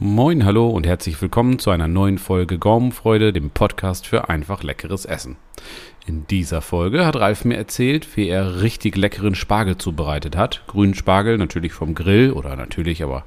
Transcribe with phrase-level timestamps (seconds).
[0.00, 5.04] Moin, hallo und herzlich willkommen zu einer neuen Folge Gaumenfreude, dem Podcast für einfach leckeres
[5.04, 5.36] Essen.
[6.04, 10.64] In dieser Folge hat Ralf mir erzählt, wie er richtig leckeren Spargel zubereitet hat.
[10.66, 13.24] Grünen Spargel, natürlich vom Grill oder natürlich, aber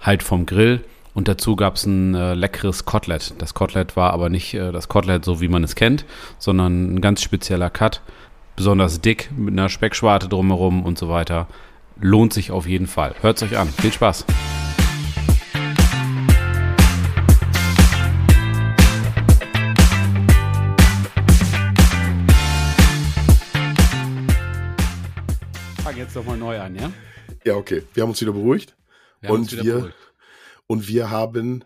[0.00, 0.80] halt vom Grill.
[1.14, 3.34] Und dazu gab es ein äh, leckeres Kotelett.
[3.38, 6.04] Das Kotelett war aber nicht äh, das Kotelett, so wie man es kennt,
[6.40, 8.02] sondern ein ganz spezieller Cut.
[8.56, 11.46] Besonders dick, mit einer Speckschwarte drumherum und so weiter.
[12.00, 13.14] Lohnt sich auf jeden Fall.
[13.20, 13.68] Hört es euch an.
[13.68, 14.26] Viel Spaß.
[25.98, 26.92] Fange jetzt nochmal neu an, ja?
[27.44, 27.82] Ja, okay.
[27.92, 28.76] Wir haben uns wieder beruhigt.
[29.20, 29.96] Wir und, wieder wir, beruhigt.
[30.68, 31.64] und wir haben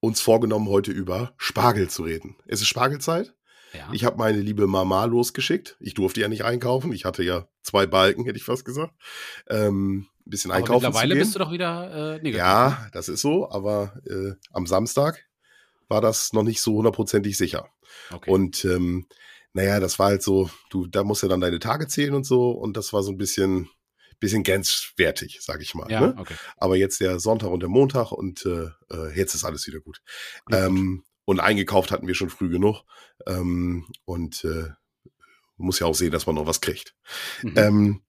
[0.00, 2.36] uns vorgenommen, heute über Spargel zu reden.
[2.46, 3.32] Es ist Spargelzeit.
[3.72, 3.88] Ja.
[3.92, 5.78] Ich habe meine liebe Mama losgeschickt.
[5.80, 6.92] Ich durfte ja nicht einkaufen.
[6.92, 8.92] Ich hatte ja zwei Balken, hätte ich fast gesagt.
[9.48, 11.22] Ähm, ein bisschen aber einkaufen mittlerweile zu gehen.
[11.22, 12.36] bist du doch wieder äh, negativ.
[12.36, 15.24] ja, das ist so, aber äh, am Samstag
[15.88, 17.70] war das noch nicht so hundertprozentig sicher.
[18.12, 18.30] okay.
[18.30, 19.06] Und ähm,
[19.54, 22.50] naja, das war halt so, du, da musst du dann deine Tage zählen und so,
[22.50, 23.70] und das war so ein bisschen,
[24.20, 25.90] bisschen grenzwertig, sag ich mal.
[25.90, 26.14] ja, ne?
[26.18, 26.34] okay.
[26.56, 30.00] Aber jetzt der Sonntag und der Montag und äh, äh, jetzt ist alles wieder gut.
[30.44, 32.82] Gut, ähm, und eingekauft hatten wir schon früh genug.
[33.26, 34.68] Ähm, und äh,
[35.56, 36.94] muss ja auch sehen, dass man noch was kriegt.
[37.42, 37.52] Mhm.
[37.56, 38.02] Ähm,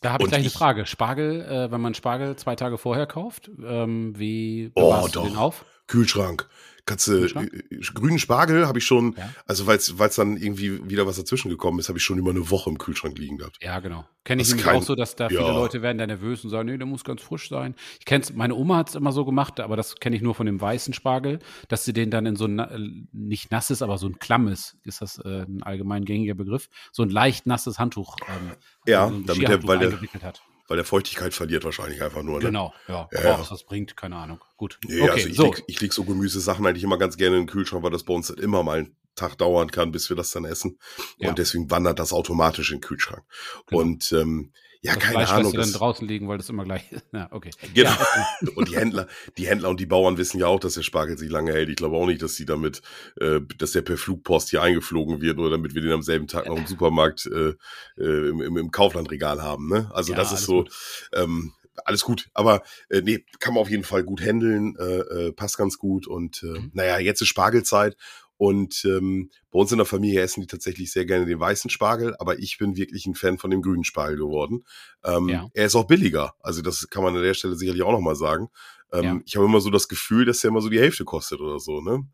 [0.00, 0.86] Da habe ich gleich eine ich- Frage.
[0.86, 5.26] Spargel, äh, wenn man Spargel zwei Tage vorher kauft, ähm, wie Oh, bewahrst du doch.
[5.28, 5.64] den auf?
[5.90, 6.48] Kühlschrank.
[6.86, 7.52] Du, Kühlschrank?
[7.70, 9.32] äh, grünen Spargel habe ich schon, Ja.
[9.46, 12.50] also weil es dann irgendwie wieder was dazwischen gekommen ist, habe ich schon über eine
[12.50, 13.58] Woche im Kühlschrank liegen gehabt.
[13.62, 14.06] Ja, genau.
[14.24, 15.52] Kenne ich nämlich kein- auch so, dass da viele ja.
[15.52, 17.76] Leute werden dann nervös und sagen, nee, der muss ganz frisch sein.
[18.00, 20.46] Ich kenn's, meine Oma hat es immer so gemacht, aber das kenne ich nur von
[20.46, 22.78] dem weißen Spargel, dass sie den dann in so ein, äh,
[23.12, 27.10] nicht nasses, aber so ein klammes, ist das äh, ein allgemein gängiger Begriff, so ein
[27.10, 28.50] leicht nasses Handtuch, ähm,
[28.86, 30.42] Ja, so ein damit der- Geschirrhandtuch weil der- eingewickelt hat.
[30.70, 32.38] Weil der Feuchtigkeit verliert wahrscheinlich einfach nur.
[32.38, 32.44] Ne?
[32.44, 33.08] Genau, ja.
[33.12, 33.38] Ja, ja.
[33.40, 34.40] was das bringt, keine Ahnung.
[34.56, 34.78] Gut.
[34.86, 35.42] Nee, okay, also ich, so.
[35.46, 38.14] leg, ich leg so Gemüsesachen eigentlich immer ganz gerne in den Kühlschrank, weil das bei
[38.14, 40.78] uns immer mal einen Tag dauern kann, bis wir das dann essen.
[41.18, 41.30] Ja.
[41.30, 43.24] Und deswegen wandert das automatisch in den Kühlschrank.
[43.66, 43.82] Genau.
[43.82, 44.52] Und ähm,
[44.82, 45.52] ja, das keine Fleisch Ahnung.
[45.52, 47.04] du dann draußen liegen, weil das immer gleich ist.
[47.12, 47.50] Ja, okay.
[47.74, 47.90] genau.
[47.90, 51.18] Ja, und die Händler, die Händler und die Bauern wissen ja auch, dass der Spargel
[51.18, 51.68] sich lange hält.
[51.68, 52.80] Ich glaube auch nicht, dass sie damit,
[53.20, 56.46] äh, dass der per Flugpost hier eingeflogen wird oder damit wir den am selben Tag
[56.46, 57.54] noch im Supermarkt äh,
[57.98, 59.68] äh, im, im, im Kauflandregal haben.
[59.68, 59.90] Ne?
[59.92, 60.66] Also Ja, das ist so.
[61.14, 61.52] Ähm,
[61.84, 65.56] alles gut, aber äh, nee, kann man auf jeden Fall gut handeln, äh, äh, passt
[65.56, 66.70] ganz gut und äh, Mhm.
[66.74, 67.96] naja, jetzt ist Spargelzeit
[68.40, 72.16] und ähm, bei uns in der Familie essen die tatsächlich sehr gerne den weißen Spargel,
[72.18, 74.64] aber ich bin wirklich ein Fan von dem grünen Spargel geworden.
[75.04, 75.50] Ähm, Ja.
[75.52, 78.48] Er ist auch billiger, also das kann man an der Stelle sicherlich auch nochmal sagen.
[78.92, 79.20] Ähm, Ja.
[79.24, 81.80] Ich habe immer so das Gefühl, dass der immer so die Hälfte kostet oder so,
[81.80, 82.04] ne?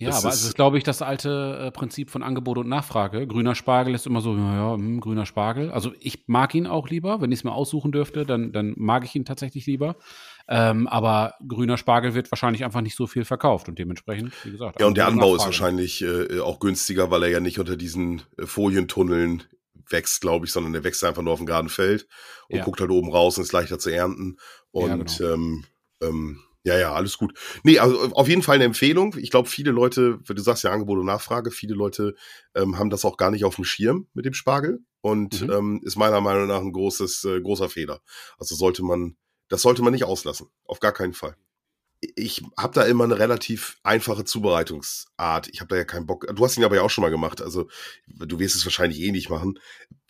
[0.00, 2.68] Ja, Das aber ist- es ist, glaube ich, das alte äh, Prinzip von Angebot und
[2.68, 3.26] Nachfrage.
[3.26, 5.72] Grüner Spargel ist immer so, ja, ja hm, grüner Spargel.
[5.72, 7.20] Also ich mag ihn auch lieber.
[7.20, 9.96] Wenn ich es mir aussuchen dürfte, dann, dann mag ich ihn tatsächlich lieber.
[10.46, 14.80] Ähm, aber grüner Spargel wird wahrscheinlich einfach nicht so viel verkauft und dementsprechend, wie gesagt.
[14.80, 15.46] Ja, und der Anbau ist Nachfrage.
[15.46, 19.42] wahrscheinlich äh, auch günstiger, weil er ja nicht unter diesen äh, Folientunneln
[19.90, 22.06] wächst, glaube ich, sondern der wächst einfach nur auf dem geraden Feld
[22.48, 22.64] und Ja.
[22.64, 24.36] guckt halt oben raus und ist leichter zu ernten.
[24.72, 25.34] Ja, Und genau.
[25.34, 25.64] ähm,
[26.02, 27.38] ähm, ja, ja, alles gut.
[27.62, 29.16] Nee, also auf jeden Fall eine Empfehlung.
[29.18, 32.14] Ich glaube, viele Leute, du sagst ja Angebot und Nachfrage, viele Leute
[32.54, 35.50] ähm, haben das auch gar nicht auf dem Schirm mit dem Spargel und Mhm.
[35.50, 38.00] ähm, ist meiner Meinung nach ein großes, äh, großer Fehler.
[38.38, 39.16] Also sollte man,
[39.48, 40.48] das sollte man nicht auslassen.
[40.64, 41.36] Auf gar keinen Fall
[42.14, 45.48] ich habe da immer eine relativ einfache Zubereitungsart.
[45.48, 46.26] Ich habe da ja keinen Bock.
[46.32, 47.42] Du hast ihn aber ja auch schon mal gemacht.
[47.42, 47.68] Also
[48.06, 49.58] du wirst es wahrscheinlich eh nicht machen.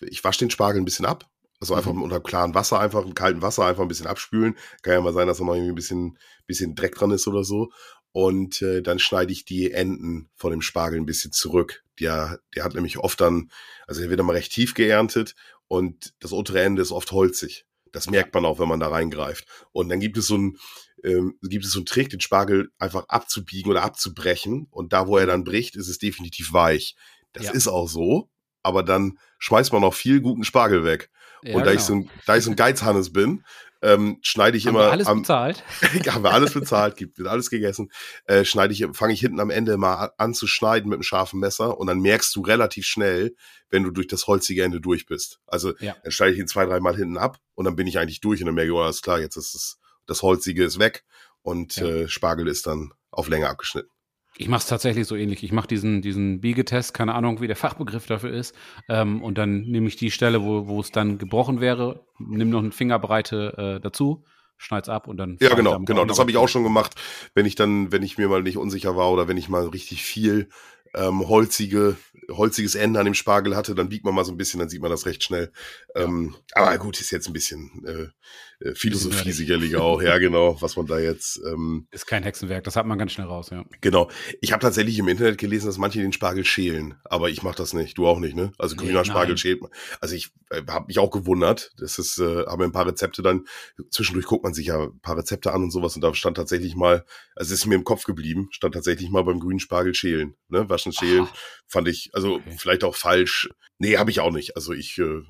[0.00, 1.30] Ich wasche den Spargel ein bisschen ab.
[1.60, 2.02] Also einfach Mhm.
[2.02, 4.56] unter klarem Wasser, einfach im kalten Wasser einfach ein bisschen abspülen.
[4.82, 7.42] Kann ja mal sein, dass da noch irgendwie ein bisschen, bisschen Dreck dran ist oder
[7.44, 7.70] so.
[8.12, 11.84] Und äh, dann schneide ich die Enden von dem Spargel ein bisschen zurück.
[12.00, 13.50] Der, der hat nämlich oft dann,
[13.86, 15.34] also der wird immer recht tief geerntet
[15.66, 17.66] und das untere Ende ist oft holzig.
[17.92, 19.46] Das merkt man auch, wenn man da reingreift.
[19.72, 20.58] Und dann gibt es so ein,
[21.04, 24.68] ähm, gibt es so einen Trick, den Spargel einfach abzubiegen oder abzubrechen.
[24.70, 26.96] Und da, wo er dann bricht, ist es definitiv weich.
[27.32, 27.52] Das Ja.
[27.52, 28.30] ist auch so.
[28.62, 31.10] Aber dann schmeißt man noch viel guten Spargel weg.
[31.42, 31.86] Ja, und da, ich genau.
[31.86, 33.44] so ein, da ich so ein Geizhannes bin,
[33.80, 35.62] ähm, schneide ich Haben immer wir alles am, bezahlt.
[36.08, 37.90] haben wir alles bezahlt, gibt, wird alles gegessen,
[38.24, 41.38] äh, schneide ich, fange ich hinten am Ende mal an zu schneiden mit einem scharfen
[41.38, 43.34] Messer und dann merkst du relativ schnell,
[43.70, 45.38] wenn du durch das holzige Ende durch bist.
[45.46, 45.94] Also Ja.
[46.02, 48.46] dann schneide ich ihn zwei, dreimal hinten ab und dann bin ich eigentlich durch und
[48.46, 51.04] dann merke ich, oh, alles klar, jetzt ist es, das holzige ist weg
[51.42, 51.86] und Ja.
[51.86, 53.90] äh, Spargel ist dann auf Länge abgeschnitten.
[54.40, 55.42] Ich mache es tatsächlich so ähnlich.
[55.42, 58.54] Ich mache diesen, diesen Biegetest, keine Ahnung, wie der Fachbegriff dafür ist.
[58.88, 62.70] Ähm, und dann nehme ich die Stelle, wo, es dann gebrochen wäre, nimm noch eine
[62.70, 64.24] Fingerbreite äh, dazu,
[64.56, 65.38] schneid's ab und dann.
[65.40, 66.04] Ja, genau, genau.
[66.04, 66.94] Das habe ich auch schon gemacht,
[67.34, 70.04] wenn ich dann, wenn ich mir mal nicht unsicher war oder wenn ich mal richtig
[70.04, 70.48] viel
[70.94, 71.96] ähm, holzige,
[72.30, 74.82] holziges Ende an dem Spargel hatte, dann biegt man mal so ein bisschen, dann sieht
[74.82, 75.52] man das recht schnell.
[75.94, 76.02] Ja.
[76.02, 80.76] Ähm, aber gut, ist jetzt ein bisschen äh, äh Philosophie sicherlich auch, ja genau, was
[80.76, 81.40] man da jetzt.
[81.46, 83.64] Ähm, ist kein Hexenwerk, das hat man ganz schnell raus, ja.
[83.80, 84.10] Genau.
[84.40, 87.72] Ich habe tatsächlich im Internet gelesen, dass manche den Spargel schälen, aber ich mache das
[87.72, 87.96] nicht.
[87.98, 88.52] Du auch nicht, ne?
[88.58, 89.70] Also grüner nee, Spargel schält man.
[90.00, 91.72] Also ich äh, habe mich auch gewundert.
[91.78, 93.46] Das ist, äh, haben wir ein paar Rezepte dann.
[93.90, 96.76] Zwischendurch guckt man sich ja ein paar Rezepte an und sowas und da stand tatsächlich
[96.76, 100.68] mal, also ist mir im Kopf geblieben, stand tatsächlich mal beim grünen Spargel schälen, ne?
[100.68, 101.24] Waschen schälen.
[101.24, 101.34] Aha.
[101.66, 102.56] Fand ich, also okay.
[102.56, 103.50] vielleicht auch falsch.
[103.78, 104.56] Nee, habe ich auch nicht.
[104.56, 105.22] Also ich äh,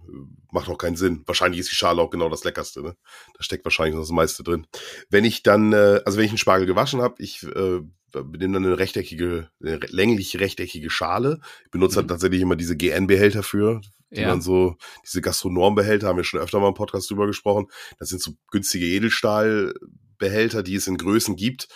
[0.53, 1.23] macht auch keinen Sinn.
[1.27, 2.97] Wahrscheinlich ist die Schale auch genau das Leckerste, ne?
[3.37, 4.67] Da steckt wahrscheinlich noch das meiste drin.
[5.11, 7.81] Wenn ich dann, äh, also wenn ich einen Spargel gewaschen habe, ich äh,
[8.15, 11.41] nehme dann eine rechteckige, eine länglich rechteckige Schale.
[11.65, 12.03] Ich benutze mhm.
[12.03, 13.81] halt tatsächlich immer diese GN-Behälter für,
[14.11, 14.29] die ja.
[14.29, 17.67] man so, diese Gastronombehälter, haben wir schon öfter mal im Podcast drüber gesprochen.
[17.99, 21.69] Das sind so günstige Edelstahlbehälter, die es in Größen gibt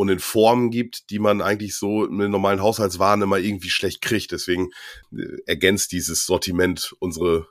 [0.00, 4.32] und in Formen gibt, die man eigentlich so mit normalen Haushaltswaren immer irgendwie schlecht kriegt.
[4.32, 4.70] Deswegen
[5.12, 7.48] äh, ergänzt dieses Sortiment unsere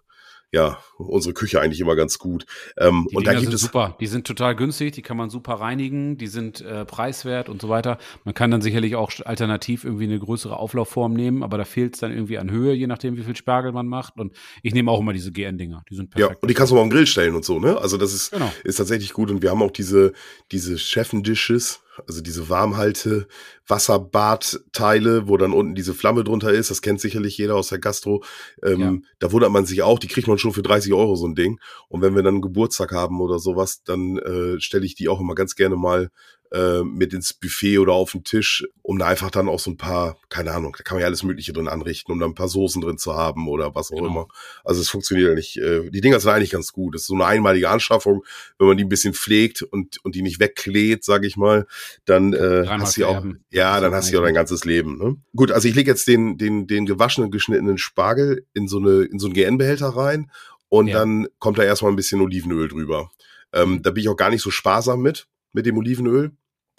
[0.52, 2.48] ja, unsere Küche eigentlich immer ganz gut.
[2.76, 3.96] Ähm, die und Dinger da gibt es super.
[4.00, 7.70] Die sind total günstig, die kann man super reinigen, die sind äh, preiswert und so
[7.70, 8.00] weiter.
[8.24, 12.00] Man kann dann sicherlich auch alternativ irgendwie eine größere Auflaufform nehmen, aber da fehlt es
[12.00, 14.18] dann irgendwie an Höhe, je nachdem, wie viel Spargel man macht.
[14.18, 15.84] Und ich nehme auch immer diese GN-Dinger.
[15.88, 16.32] Die sind perfekt.
[16.32, 17.78] Ja, und die kannst du mal auf den Grill stellen und so, ne?
[17.78, 18.52] Also das ist, genau.
[18.64, 19.30] ist tatsächlich gut.
[19.30, 20.14] Und wir haben auch diese,
[20.52, 23.28] diese Chefendishes, also diese Warmhalte
[23.68, 28.24] Wasserbadteile, wo dann unten diese Flamme drunter ist, das kennt sicherlich jeder aus der Gastro.
[28.64, 28.96] Ähm, ja.
[29.20, 31.60] Da wundert man sich auch, die kriegt man schon für 30 Euro so ein Ding.
[31.88, 35.20] Und wenn wir dann einen Geburtstag haben oder sowas, dann äh, stelle ich die auch
[35.20, 36.10] immer ganz gerne mal
[36.52, 39.78] äh, mit ins Buffet oder auf den Tisch, um da einfach dann auch so ein
[39.78, 42.48] paar, keine Ahnung, da kann man ja alles Mögliche drin anrichten, um da ein paar
[42.48, 44.08] Soßen drin zu haben oder was auch genau.
[44.08, 44.28] immer.
[44.64, 45.58] Also es funktioniert ja nicht.
[45.58, 46.96] Äh, die Dinger sind eigentlich ganz gut.
[46.96, 48.24] Das ist so eine einmalige Anschaffung.
[48.58, 51.68] Wenn man die ein bisschen pflegt und, und die nicht wegkläht, sage ich mal,
[52.06, 54.98] dann äh, hast du auch, ja, dann hast du auch dein ganzes Leben.
[54.98, 55.18] Ne?
[55.36, 59.20] Gut, also ich lege jetzt den, den, den gewaschenen, geschnittenen Spargel in so eine, in
[59.20, 60.32] so einen GN-Behälter rein
[60.68, 60.98] und ja.
[61.00, 63.12] dann kommt da erstmal ein bisschen Olivenöl drüber.
[63.54, 66.32] Ähm, da bin ich auch gar nicht so sparsam mit mit dem Olivenöl.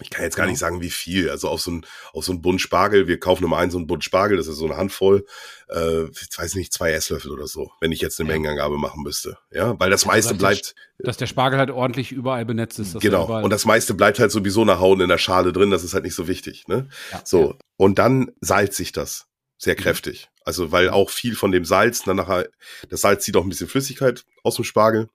[0.02, 1.30] Ich kann jetzt gar nicht sagen, wie viel.
[1.30, 3.86] Also auf so ein, auf so ein Bund Spargel, wir kaufen immer einen so einen
[3.86, 5.26] Bund Spargel, das ist so eine Handvoll,
[5.68, 8.34] äh, ich weiß nicht, zwei Esslöffel oder so, wenn ich jetzt eine ja.
[8.34, 9.36] Mengenangabe machen müsste.
[9.50, 10.74] Ja, weil das also, meiste bleibt.
[10.98, 12.98] Der, dass der Spargel halt ordentlich überall benetzt ist.
[13.00, 13.42] genau.
[13.42, 16.04] Und das meiste bleibt halt sowieso nach Hauen in der Schale drin, das ist halt
[16.04, 16.66] nicht so wichtig.
[16.66, 16.88] Ne?
[17.12, 17.50] Ja, so.
[17.50, 17.54] Ja.
[17.76, 19.26] Und dann salze ich das
[19.58, 19.82] sehr mhm.
[19.82, 20.28] kräftig.
[20.42, 22.48] Also, weil auch viel von dem Salz, dann nachher,
[22.88, 25.10] das Salz zieht auch ein bisschen Flüssigkeit aus dem Spargel.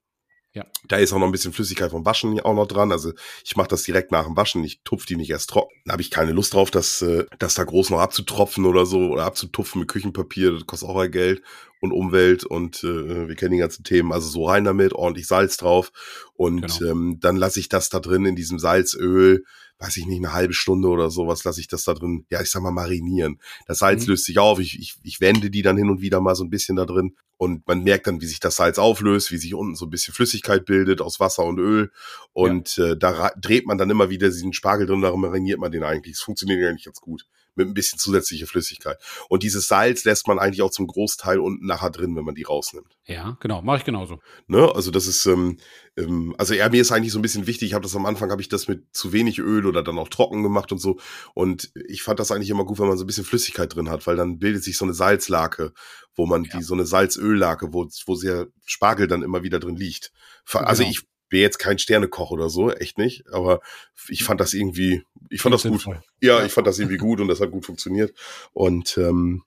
[0.56, 0.66] Ja.
[0.88, 2.94] Da ist auch noch ein bisschen Flüssigkeit vom Waschen auch noch dran.
[2.94, 3.12] Also
[3.44, 4.64] ich mache das direkt nach dem Waschen.
[4.64, 5.76] Ich tupfe die nicht erst trocken.
[5.84, 9.00] Da habe ich keine Lust drauf, das, äh, das da groß noch abzutropfen oder so
[9.12, 10.54] oder abzutupfen mit Küchenpapier.
[10.54, 11.42] Das kostet auch Geld
[11.82, 14.12] und Umwelt und äh, wir kennen die ganzen Themen.
[14.12, 15.92] Also so rein damit, ordentlich Salz drauf
[16.34, 16.92] und genau.
[16.92, 19.44] ähm, dann lasse ich das da drin in diesem Salzöl
[19.80, 22.50] weiß ich nicht, eine halbe Stunde oder sowas lasse ich das da drin, ja, ich
[22.50, 23.40] sag mal, marinieren.
[23.68, 24.12] Das Salz mhm.
[24.12, 26.50] löst sich auf, ich, ich, ich wende die dann hin und wieder mal so ein
[26.50, 29.76] bisschen da drin und man merkt dann, wie sich das Salz auflöst, wie sich unten
[29.76, 31.92] so ein bisschen Flüssigkeit bildet aus Wasser und Öl
[32.32, 32.92] und ja.
[32.92, 36.16] äh, da dreht man dann immer wieder diesen Spargel drin, darum mariniert man den eigentlich.
[36.16, 37.26] Es funktioniert eigentlich ganz gut
[37.56, 38.98] mit ein bisschen zusätzlicher Flüssigkeit.
[39.30, 42.44] Und dieses Salz lässt man eigentlich auch zum Großteil unten nachher drin, wenn man die
[42.44, 42.98] rausnimmt.
[43.06, 44.20] Ja, genau, mache ich genauso.
[44.48, 44.70] Ne?
[44.74, 45.58] Also das ist, ähm,
[45.98, 48.32] ähm, also ja, mir ist eigentlich so ein bisschen wichtig, ich habe das am Anfang,
[48.32, 51.00] habe ich das mit zu wenig Öl oder dann auch trocken gemacht und so.
[51.34, 54.06] Und ich fand das eigentlich immer gut, wenn man so ein bisschen Flüssigkeit drin hat,
[54.08, 55.74] weil dann bildet sich so eine Salzlake,
[56.16, 56.58] wo man ja.
[56.58, 60.12] die, so eine Salzöllake, wo, wo der Spargel dann immer wieder drin liegt.
[60.52, 60.92] Also genau.
[60.92, 61.04] ich
[61.36, 63.26] bin jetzt kein Sternekoch oder so, echt nicht.
[63.34, 63.60] Aber
[64.08, 65.86] ich fand das irgendwie, ich fand das gut.
[66.22, 68.18] Ja, ich fand das irgendwie gut und das hat gut funktioniert.
[68.54, 69.44] Und ähm,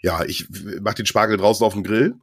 [0.00, 0.46] ja, ich
[0.80, 2.14] mach den Spargel draußen auf dem Grill.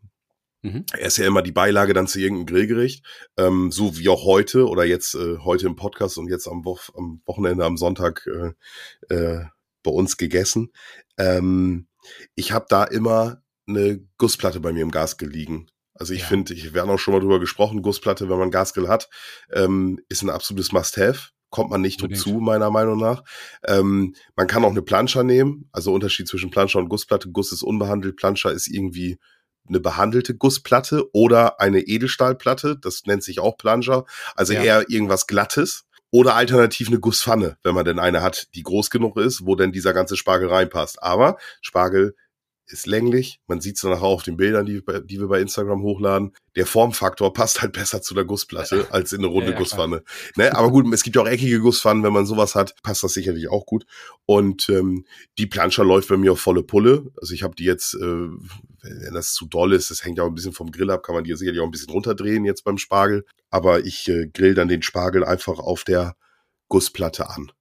[0.63, 0.83] Mhm.
[0.93, 3.05] Er ist ja immer die Beilage dann zu irgendeinem Grillgericht,
[3.38, 6.79] ähm, so wie auch heute oder jetzt äh, heute im Podcast und jetzt am, Wo
[6.95, 9.45] am Wochenende, am Sonntag äh, äh,
[9.83, 10.71] bei uns gegessen.
[11.19, 11.86] Ähm,
[12.33, 15.67] ich habe da immer eine Gussplatte bei mir im Gas gelegen.
[15.97, 16.27] Also ich ja.
[16.27, 19.09] finde, ich wir haben auch schon mal drüber gesprochen, Gussplatte, wenn man Gasgrill hat,
[19.51, 21.29] ähm, ist ein absolutes Must-Have.
[21.49, 23.23] Kommt man nicht dazu, meiner Meinung nach.
[23.65, 25.69] Ähm, man kann auch eine Planscher nehmen.
[25.71, 27.29] Also Unterschied zwischen Planscher und Gussplatte.
[27.31, 29.17] Guss ist unbehandelt, Planscher ist irgendwie
[29.67, 32.77] eine behandelte Gussplatte oder eine Edelstahlplatte.
[32.77, 34.05] Das nennt sich auch Planscher.
[34.35, 34.63] Also ja.
[34.63, 35.83] eher irgendwas Glattes.
[36.09, 39.73] Oder alternativ eine Gusspfanne, wenn man denn eine hat, die groß genug ist, wo denn
[39.73, 41.03] dieser ganze Spargel reinpasst.
[41.03, 42.15] Aber Spargel
[42.69, 43.39] ist länglich.
[43.47, 46.33] Man sieht es dann auch auf den Bildern, die, die, wir bei Instagram hochladen.
[46.55, 48.88] Der Formfaktor passt halt besser zu der Gussplatte ja.
[48.89, 50.03] als in eine runde ja, Gusspfanne.
[50.36, 50.55] Ne?
[50.55, 52.03] Aber gut, es gibt ja auch eckige Gusspfannen.
[52.03, 53.86] Wenn man sowas hat, passt das sicherlich auch gut.
[54.25, 55.05] Und ähm,
[55.38, 57.12] die Planscher läuft bei mir auf volle Pulle.
[57.19, 60.29] Also ich habe die jetzt, äh, wenn das zu doll ist, das hängt ja auch
[60.29, 62.77] ein bisschen vom Grill ab, kann man die sicherlich auch ein bisschen runterdrehen jetzt beim
[62.77, 63.25] Spargel.
[63.50, 66.15] Aber ich äh, grill dann den Spargel einfach auf der
[66.67, 67.51] Gussplatte an.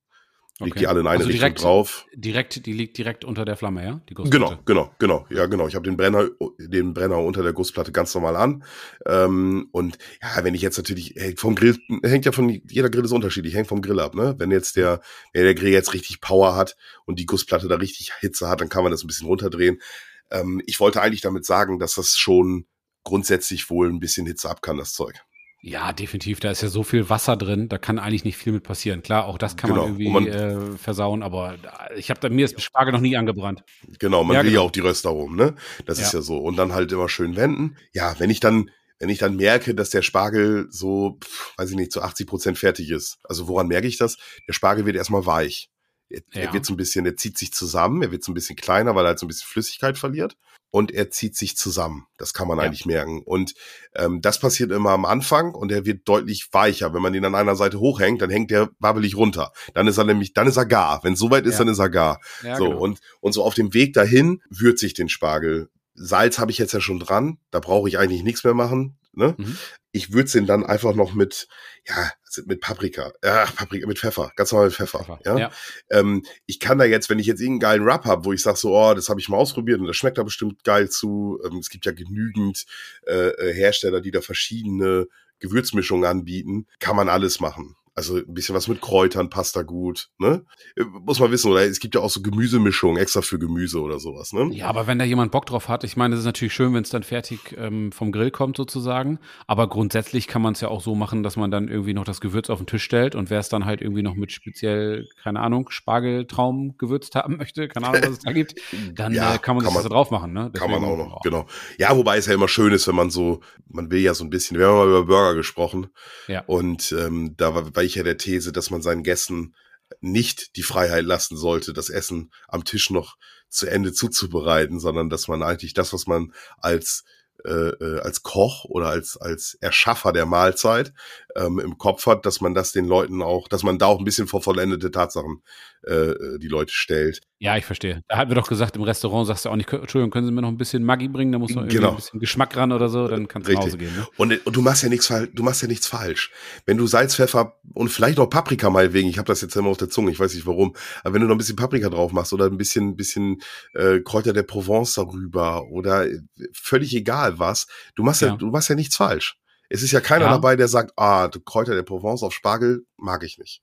[0.59, 2.07] Leg die alle in eine Also Richtung direkt- drauf.
[2.15, 4.01] Direkt, die liegt direkt unter der Flamme, ja?
[4.09, 5.27] Die Genau, genau, genau.
[5.29, 5.69] Ja, genau.
[5.69, 8.65] Ich habe den Brenner, den Brenner unter der Gussplatte ganz normal an.
[9.05, 13.05] Ähm, und ja, wenn ich jetzt natürlich, hey, vom Grill, hängt ja von, jeder Grill
[13.05, 14.35] ist unterschiedlich, hängt vom Grill ab, ne?
[14.39, 15.03] Wenn jetzt der,
[15.35, 18.71] wenn der Grill jetzt richtig Power hat und die Gussplatte da richtig Hitze hat, dann
[18.71, 19.83] kann man das ein bisschen runterdrehen.
[20.31, 22.67] Ähm, ich wollte eigentlich damit sagen, dass das schon
[23.05, 25.15] grundsätzlich wohl ein bisschen Hitze ab kann, das Zeug.
[25.63, 26.39] Ja, definitiv.
[26.39, 29.03] Da ist ja so viel Wasser drin, da kann eigentlich nicht viel mit passieren.
[29.03, 29.83] Klar, auch das kann Genau.
[29.89, 31.57] man irgendwie man- äh, versauen, aber
[31.97, 33.65] ich habe da mir ist Spargel noch nie angebrannt.
[33.99, 34.67] Genau, man Ja, will ja genau.
[34.67, 35.55] auch die Röster rum, ne?
[35.87, 36.39] Das ist ja so.
[36.39, 37.77] Und dann halt immer schön wenden.
[37.93, 41.77] Ja, wenn ich dann, wenn ich dann merke, dass der Spargel so, pf, weiß ich
[41.77, 43.19] nicht, zu 80 Prozent fertig ist.
[43.25, 44.19] Also woran merke ich das?
[44.47, 45.71] Der Spargel wird erstmal weich.
[46.09, 46.41] Er, Ja.
[46.43, 48.95] er wird so ein bisschen, er zieht sich zusammen, er wird so ein bisschen kleiner,
[48.95, 50.37] weil er halt so ein bisschen Flüssigkeit verliert.
[50.77, 52.07] Und er zieht sich zusammen.
[52.19, 52.65] Das kann man Ja.
[52.65, 53.23] eigentlich merken.
[53.25, 53.55] Und
[53.95, 56.93] ähm, das passiert immer am Anfang und er wird deutlich weicher.
[56.93, 59.53] Wenn man ihn an einer Seite hochhängt, dann hängt der wabbelig runter.
[59.73, 61.03] Dann ist er nämlich, dann ist er gar.
[61.03, 61.59] Wenn es soweit ist, Ja.
[61.61, 62.79] dann ist er gar Ja, so, genau.
[62.79, 65.71] und, und so auf dem Weg dahin würze ich den Spargel.
[65.97, 68.99] Salz habe ich jetzt ja schon dran, da brauche ich eigentlich nichts mehr machen.
[69.13, 69.35] Ne?
[69.39, 69.57] Mhm.
[69.93, 71.49] Ich würze ihn dann einfach noch mit,
[71.89, 74.99] ja, also mit Paprika, ja, Paprika, mit Pfeffer, ganz normal mit Pfeffer.
[74.99, 75.19] Pfeffer.
[75.25, 75.39] Ja?
[75.39, 75.53] Ja.
[75.91, 78.59] Ähm, ich kann da jetzt, wenn ich jetzt irgendeinen geilen Rub habe, wo ich sage
[78.59, 81.41] so, oh, das habe ich mal ausprobiert und das schmeckt da bestimmt geil zu.
[81.45, 82.67] Ähm, es gibt ja genügend
[83.07, 85.07] äh, äh, Hersteller, die da verschiedene
[85.39, 87.75] Gewürzmischungen anbieten, kann man alles machen.
[87.99, 90.45] Also ein bisschen was mit Kräutern passt da gut, ne?
[90.77, 93.99] Äh, Muss man wissen, oder es gibt ja auch so Gemüsemischungen extra für Gemüse oder
[93.99, 94.51] sowas, ne?
[94.55, 96.83] Ja, aber wenn da jemand Bock drauf hat, ich meine, es ist natürlich schön, wenn
[96.83, 99.19] es dann fertig ähm, vom Grill kommt sozusagen.
[99.47, 102.21] Aber grundsätzlich kann man es ja auch so machen, dass man dann irgendwie noch das
[102.21, 105.41] Gewürz auf den Tisch stellt und wer es dann halt irgendwie noch mit speziell, keine
[105.41, 108.55] Ahnung, Spargeltraum gewürzt haben möchte, keine Ahnung, was es da gibt,
[108.95, 110.33] dann Ja, äh, kann man kann das da man- drauf machen.
[110.35, 110.51] Ne?
[110.53, 111.47] Kann man Deswegen, auch noch, oh, genau.
[111.79, 114.31] Ja, wobei es ja immer schön ist, wenn man so, man will ja so ein
[114.31, 115.87] bisschen, wir haben mal über Burger gesprochen
[116.29, 116.43] Ja.
[116.47, 119.55] und ähm, da war, war ich ja der These, dass man seinen Gästen
[120.01, 123.17] nicht die Freiheit lassen sollte, das Essen am Tisch noch
[123.49, 127.05] zu Ende zuzubereiten, sondern dass man eigentlich das, was man als
[127.47, 130.93] äh, äh, als Koch oder als als Erschaffer der Mahlzeit
[131.37, 134.05] ähm, im Kopf hat, dass man das den Leuten auch, dass man da auch ein
[134.05, 135.43] bisschen vor vollendete Tatsachen
[135.87, 137.21] äh, äh, die Leute stellt.
[137.39, 138.03] Ja, ich verstehe.
[138.09, 140.41] Da hatten wir doch gesagt, im Restaurant sagst du auch nicht, Entschuldigung, können Sie mir
[140.41, 141.33] noch ein bisschen Maggi bringen?
[141.33, 141.91] Da muss noch irgendwie Genau.
[141.91, 143.95] ein bisschen Geschmack ran oder so, dann kannst du nach Hause gehen.
[143.95, 144.07] Ne?
[144.17, 146.33] Und, und du machst ja nichts du machst ja nichts falsch.
[146.65, 149.77] Wenn du Salz, Pfeffer und vielleicht noch Paprika meinetwegen, ich habe das jetzt immer auf
[149.77, 150.75] der Zunge, ich weiß nicht warum,
[151.05, 153.43] aber wenn du noch ein bisschen Paprika drauf machst oder ein bisschen bisschen
[153.75, 156.19] äh, Kräuter der Provence darüber oder äh,
[156.53, 158.37] völlig egal was, du machst ja, Ja.
[158.37, 159.37] du machst ja nichts falsch.
[159.69, 160.31] Es ist ja keiner Ja.
[160.31, 163.63] dabei, der sagt, ah, du Kräuter der Provence auf Spargel mag ich nicht.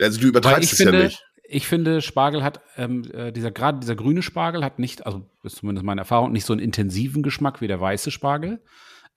[0.00, 1.24] Also du übertreibst es finde, ja nicht.
[1.44, 5.56] Ich finde, Spargel hat, ähm, äh, dieser gerade dieser grüne Spargel hat nicht, also ist
[5.56, 8.62] zumindest meine Erfahrung, nicht so einen intensiven Geschmack wie der weiße Spargel,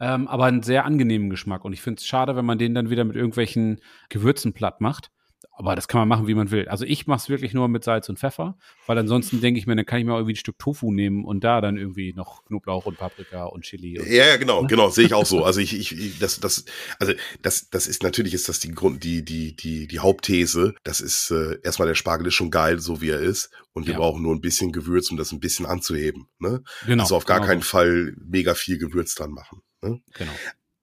[0.02, 1.64] ähm, aber einen sehr angenehmen Geschmack.
[1.64, 5.12] Und ich finde es schade, wenn man den dann wieder mit irgendwelchen Gewürzen platt macht.
[5.52, 6.68] Aber das kann man machen, wie man will.
[6.68, 9.76] Also ich mache es wirklich nur mit Salz und Pfeffer, weil ansonsten denke ich mir,
[9.76, 12.44] dann kann ich mir auch irgendwie ein Stück Tofu nehmen und da dann irgendwie noch
[12.46, 14.00] Knoblauch und Paprika und Chili.
[14.00, 15.44] Und Ja, ja, genau, genau, sehe ich auch so.
[15.46, 16.66] Also ich, ich, das, das,
[17.00, 20.76] also das, das ist natürlich ist das die Grund, die, die, die, die Hauptthese.
[20.84, 23.94] Das ist äh, erstmal der Spargel ist schon geil, so wie er ist, und wir
[23.94, 24.00] Ja.
[24.00, 26.28] brauchen nur ein bisschen Gewürz, um das ein bisschen anzuheben.
[26.40, 26.64] Ne?
[26.86, 27.62] genau, also auf gar genau keinen.
[27.62, 29.62] Fall mega viel Gewürz dran machen.
[29.82, 30.02] Ne?
[30.18, 30.32] Genau.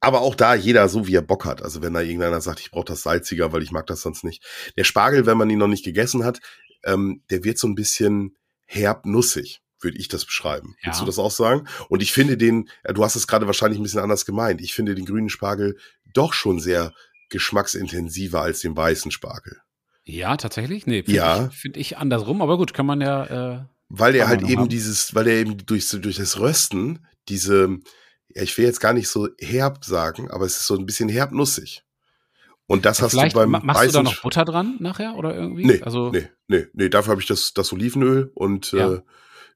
[0.04, 1.62] Aber auch da jeder so, wie er Bock hat.
[1.62, 4.44] Also wenn da irgendeiner sagt, ich brauche das salziger, weil ich mag das sonst nicht.
[4.76, 6.40] Der Spargel, wenn man ihn noch nicht gegessen hat,
[6.84, 10.74] ähm, der wird so ein bisschen herb nussig, würde ich das beschreiben.
[10.82, 10.88] Ja.
[10.88, 11.68] Willst du das auch sagen?
[11.88, 14.60] Und ich finde den, äh, du hast es gerade wahrscheinlich ein bisschen anders gemeint.
[14.60, 15.78] Ich finde den grünen Spargel
[16.12, 16.92] doch schon sehr
[17.28, 19.58] geschmacksintensiver als den weißen Spargel.
[20.04, 20.86] Ja, tatsächlich?
[20.86, 21.48] Nee, finde Ja.
[21.52, 23.60] ich, find ich andersrum, aber gut, kann man ja.
[23.60, 24.68] Äh, Weil man halt eben haben.
[24.68, 27.78] dieses, weil er eben durch, durch das Rösten diese,
[28.34, 31.08] ja, ich will jetzt gar nicht so herb sagen, aber es ist so ein bisschen
[31.08, 31.84] herbnussig.
[32.66, 35.16] Und das hast Vielleicht du beim ma- machst du da weißen noch Butter dran nachher
[35.16, 35.66] oder irgendwie?
[35.66, 38.94] Nee, also, nee, nee, nee, dafür habe ich das, das Olivenöl und Ja.
[38.94, 39.00] äh,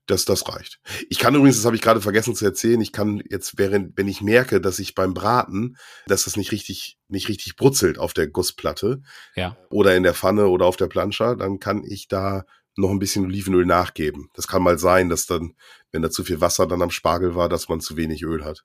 [0.06, 0.78] das, das reicht.
[1.08, 4.06] Ich kann übrigens, das habe ich gerade vergessen zu erzählen, ich kann jetzt, während, wenn
[4.06, 8.28] ich merke, dass ich beim Braten, dass das nicht richtig, nicht richtig brutzelt auf der
[8.28, 9.02] Gussplatte
[9.34, 9.56] Ja.
[9.70, 12.44] oder in der Pfanne oder auf der Plancha, dann kann ich da
[12.76, 14.28] noch ein bisschen Olivenöl nachgeben.
[14.34, 15.54] Das kann mal sein, dass dann,
[15.96, 18.64] wenn da zu viel Wasser dann am Spargel war, dass man zu wenig Öl hat.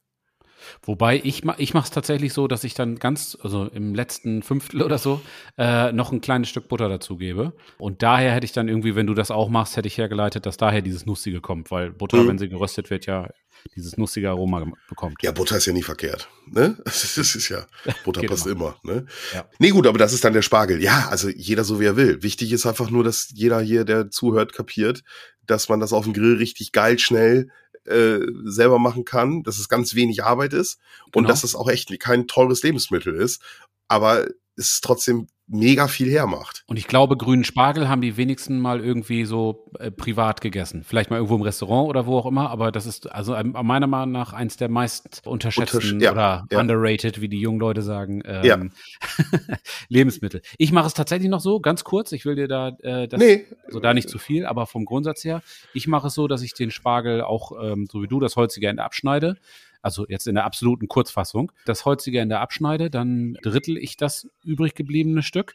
[0.84, 4.84] Wobei ich, ich mache es tatsächlich so, dass ich dann ganz, also im letzten Fünftel
[4.84, 5.22] oder so,
[5.58, 7.54] äh, noch ein kleines Stück Butter dazu gebe.
[7.78, 10.58] Und daher hätte ich dann irgendwie, wenn du das auch machst, hätte ich hergeleitet, dass
[10.58, 12.28] daher dieses Nussige kommt, weil Butter, Mhm.
[12.28, 13.30] wenn sie geröstet wird, ja
[13.76, 15.22] dieses nussige Aroma bekommt.
[15.22, 16.28] Ja, Butter ist ja nie verkehrt.
[16.48, 16.78] Ne?
[16.86, 17.66] Das ist ja,
[18.04, 18.76] Butter Geht passt immer.
[18.84, 19.06] Ne?
[19.34, 19.48] Ja.
[19.60, 20.82] Nee, gut, aber das ist dann der Spargel.
[20.82, 22.24] Ja, also jeder so wie er will.
[22.24, 25.04] Wichtig ist einfach nur, dass jeder hier, der zuhört, kapiert,
[25.48, 27.50] dass man das auf dem Grill richtig geil, schnell
[27.86, 31.30] äh, selber machen kann, dass es ganz wenig Arbeit ist und Genau.
[31.30, 33.42] dass es auch echt kein teures Lebensmittel ist.
[33.88, 36.64] Aber es ist trotzdem mega viel hermacht.
[36.68, 40.84] Und ich glaube, grünen Spargel haben die wenigsten mal irgendwie so äh, privat gegessen.
[40.84, 43.88] Vielleicht mal irgendwo im Restaurant oder wo auch immer, aber das ist also ähm, meiner
[43.88, 46.60] Meinung nach eins der meist unterschätzten Untersch ja, oder ja.
[46.60, 48.60] underrated, wie die jungen Leute sagen, ähm, Ja.
[49.90, 50.42] Lebensmittel.
[50.58, 53.46] Ich mache es tatsächlich noch so, ganz kurz, ich will dir da äh, das Nee.
[53.66, 55.42] also da nicht zu viel, aber vom Grundsatz her,
[55.74, 58.68] ich mache es so, dass ich den Spargel auch, ähm, so wie du, das holzige
[58.68, 59.38] Ende abschneide.
[59.82, 61.52] Also jetzt in der absoluten Kurzfassung.
[61.66, 65.54] Das holzige Ende abschneide, dann drittel ich das übrig gebliebene Stück.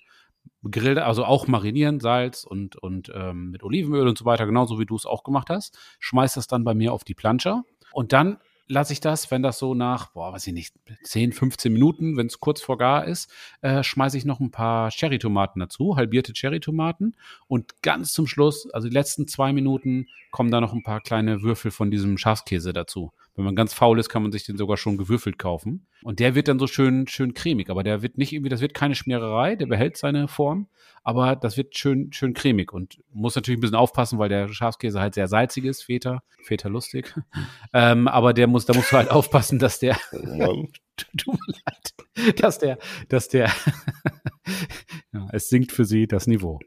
[0.71, 4.87] Grill, also auch marinieren, Salz und, und ähm, mit Olivenöl und so weiter, genauso wie
[4.87, 5.79] du es auch gemacht hast.
[6.01, 7.65] Schmeiß das dann bei mir auf die Planscher.
[7.93, 11.73] Und dann lasse ich das, wenn das so nach, boah, weiß ich nicht, 10, 15
[11.73, 13.31] Minuten, wenn es kurz vor gar ist,
[13.61, 17.17] äh, schmeiße ich noch ein paar Cherrytomaten dazu, halbierte Cherrytomaten.
[17.47, 21.43] Und ganz zum Schluss, also die letzten zwei Minuten, kommen da noch ein paar kleine
[21.43, 23.13] Würfel von diesem Schafskäse dazu.
[23.37, 25.87] Wenn man ganz faul ist, kann man sich den sogar schon gewürfelt kaufen.
[26.03, 27.69] Und der wird dann so schön, schön cremig.
[27.69, 30.69] Aber der wird nicht irgendwie, das wird keine Schmiererei, der behält seine Form.
[31.05, 35.01] Aber das wird schön, schön cremig und muss natürlich ein bisschen aufpassen, weil der Schafskäse
[35.01, 37.15] halt sehr salzig ist, Feta, Feta lustig.
[37.73, 40.67] ähm, aber der muss, da musst du halt aufpassen, dass der, Oh
[40.97, 42.79] tut mir leid, dass der,
[43.09, 43.53] dass der,
[45.13, 46.59] ja, es sinkt für sie das Niveau.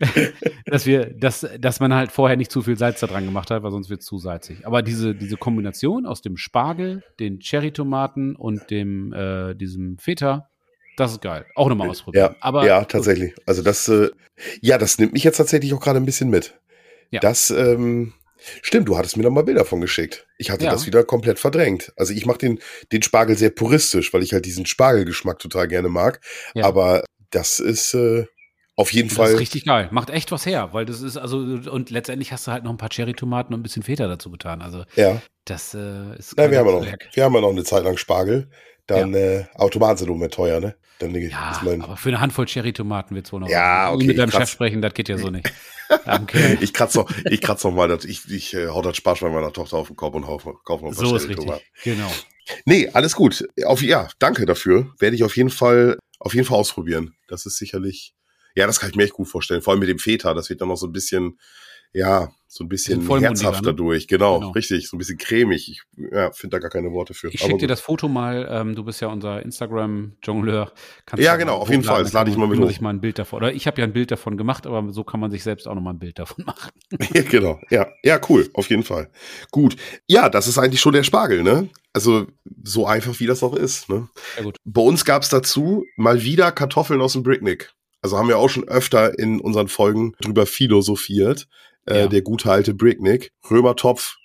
[0.66, 3.62] dass wir, dass, dass man halt vorher nicht zu viel Salz da dran gemacht hat,
[3.62, 4.66] weil sonst wird es zu salzig.
[4.66, 10.50] Aber diese, diese Kombination aus dem Spargel, den Cherrytomaten und dem, äh, diesem Feta,
[10.96, 11.44] das ist geil.
[11.54, 12.32] Auch nochmal ausprobieren.
[12.32, 13.34] Ja, Aber ja, tatsächlich.
[13.46, 14.10] Also das, äh,
[14.60, 16.58] ja, das nimmt mich jetzt tatsächlich auch gerade ein bisschen mit.
[17.10, 17.20] Ja.
[17.20, 18.14] Das, ähm,
[18.62, 20.26] stimmt, du hattest mir noch mal Bilder von geschickt.
[20.38, 20.70] Ich hatte Ja.
[20.70, 21.92] das wieder komplett verdrängt.
[21.96, 22.60] Also ich mache den,
[22.92, 26.20] den Spargel sehr puristisch, weil ich halt diesen Spargelgeschmack total gerne mag.
[26.54, 26.64] Ja.
[26.64, 28.26] Aber das ist äh,
[28.76, 29.32] auf jeden Das Fall.
[29.34, 29.88] ist richtig geil.
[29.92, 32.76] Macht echt was her, weil das ist also und letztendlich hast du halt noch ein
[32.76, 34.62] paar Cherrytomaten und ein bisschen Feta dazu getan.
[34.62, 37.64] Also ja, das äh, ist Na, wir haben ja noch, wir haben ja noch eine
[37.64, 38.50] Zeit lang Spargel.
[38.86, 40.76] Dann äh, Automaten sind immer teuer, ne?
[40.98, 43.48] Dann Ja, ist mein, aber für eine Handvoll Cherrytomaten wird es wohl noch.
[43.48, 44.30] Ja, okay, Mit deinem.
[44.30, 45.50] Chef sprechen, das geht ja so nicht.
[46.04, 46.58] Danke.
[46.60, 49.52] ich kratze noch, ich kratze noch mal, das, ich, ich äh, hau das Sparschwein meiner
[49.52, 51.50] Tochter auf den Kopf und hau, kauf noch ein paar so ist richtig.
[51.82, 52.10] Genau.
[52.66, 53.46] Nee, alles gut.
[53.64, 54.92] Auf, ja, danke dafür.
[54.98, 57.14] Werde ich auf jeden Fall, auf jeden Fall ausprobieren.
[57.26, 58.14] Das ist sicherlich,
[58.54, 59.62] ja, das kann ich mir echt gut vorstellen.
[59.62, 61.38] Vor allem mit dem Feta, das wird dann noch so ein bisschen,
[61.92, 63.74] ja, so ein bisschen herzhafter ne?
[63.74, 64.06] durch.
[64.06, 64.50] Genau, Genau.
[64.52, 65.68] richtig, so ein bisschen cremig.
[65.68, 67.28] Ich ja, finde da gar keine Worte für.
[67.32, 68.46] Ich schicke dir das Foto mal.
[68.48, 70.72] Ähm, du bist ja unser Instagram-Jongleur.
[71.16, 72.02] Ja, genau, auf jeden Fall.
[72.04, 72.70] Das lade ich mal mit hoch.
[72.70, 73.38] ich mal ein Bild davon.
[73.38, 75.74] Oder ich habe ja ein Bild davon gemacht, aber so kann man sich selbst auch
[75.74, 76.70] noch mal ein Bild davon machen.
[77.12, 77.60] Ja, genau.
[77.70, 79.10] Ja, ja, cool, auf jeden Fall.
[79.50, 79.76] Gut.
[80.06, 81.68] Ja, das ist eigentlich schon der Spargel, ne?
[81.92, 82.26] Also
[82.62, 84.08] so einfach wie das auch ist, ne?
[84.42, 84.56] Gut.
[84.64, 87.72] Bei uns gab's dazu mal wieder Kartoffeln aus dem Bricknick.
[88.04, 91.48] Also haben wir auch schon öfter in unseren Folgen drüber philosophiert.
[91.86, 92.06] Äh, Ja.
[92.06, 93.32] Der gute alte Bricknick.
[93.50, 94.16] Römertopf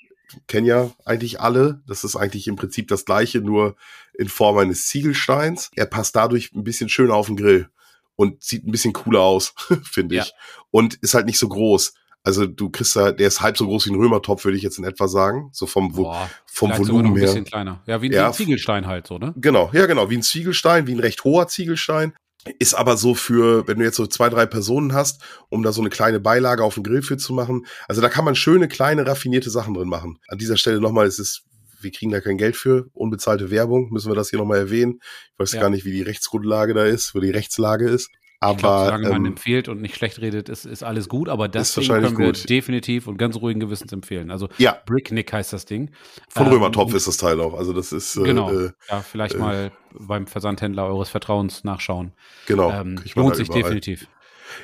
[0.48, 1.82] kennen ja eigentlich alle.
[1.88, 3.78] Das ist eigentlich im Prinzip das gleiche, nur
[4.14, 5.72] in Form eines Ziegelsteins.
[5.78, 7.70] Er passt dadurch ein bisschen schöner auf den Grill
[8.18, 10.24] und sieht ein bisschen cooler aus, finde Ja.
[10.24, 10.34] ich.
[10.72, 11.94] Und ist halt nicht so groß.
[12.22, 14.78] Also du kriegst da, der ist halb so groß wie ein Römertopf, würde ich jetzt
[14.78, 15.52] in etwa sagen.
[15.54, 17.28] So vom, Boah, vom Volumen ein her.
[17.28, 17.82] bisschen kleiner.
[17.88, 18.28] Ja, wie, wie Ja.
[18.28, 19.34] ein Ziegelstein halt so, ne?
[19.38, 22.14] Genau, ja genau, wie ein Ziegelstein, wie ein recht hoher Ziegelstein.
[22.58, 25.82] Ist aber so für, wenn du jetzt so zwei, drei Personen hast, um da so
[25.82, 27.66] eine kleine Beilage auf dem Grill für zu machen.
[27.88, 30.20] Also da kann man schöne, kleine, raffinierte Sachen drin machen.
[30.30, 31.44] An dieser Stelle nochmal, es ist,
[31.82, 35.00] wir kriegen da kein Geld für, unbezahlte Werbung, müssen wir das hier nochmal erwähnen.
[35.34, 35.62] Ich weiß Ja.
[35.62, 38.10] gar nicht, wie die Rechtsgrundlage da ist, wo die Rechtslage ist.
[38.42, 41.28] Ich glaube, Aber solange man ähm, empfiehlt und nicht schlecht redet, ist, ist alles gut,
[41.28, 42.50] aber das Ist Ding können wir gut.
[42.50, 44.32] definitiv und ganz ruhigen Gewissens empfehlen.
[44.32, 45.92] Also ja, Bricknick heißt das Ding.
[46.30, 47.54] von Ähm, Römertopf ist das Teil auch.
[47.54, 48.50] Also das ist äh, Genau.
[48.52, 52.14] äh, Ja, vielleicht äh, mal beim Versandhändler eures Vertrauens nachschauen.
[52.46, 52.72] genau.
[52.72, 53.64] ähm, man lohnt sich überall.
[53.64, 54.08] definitiv.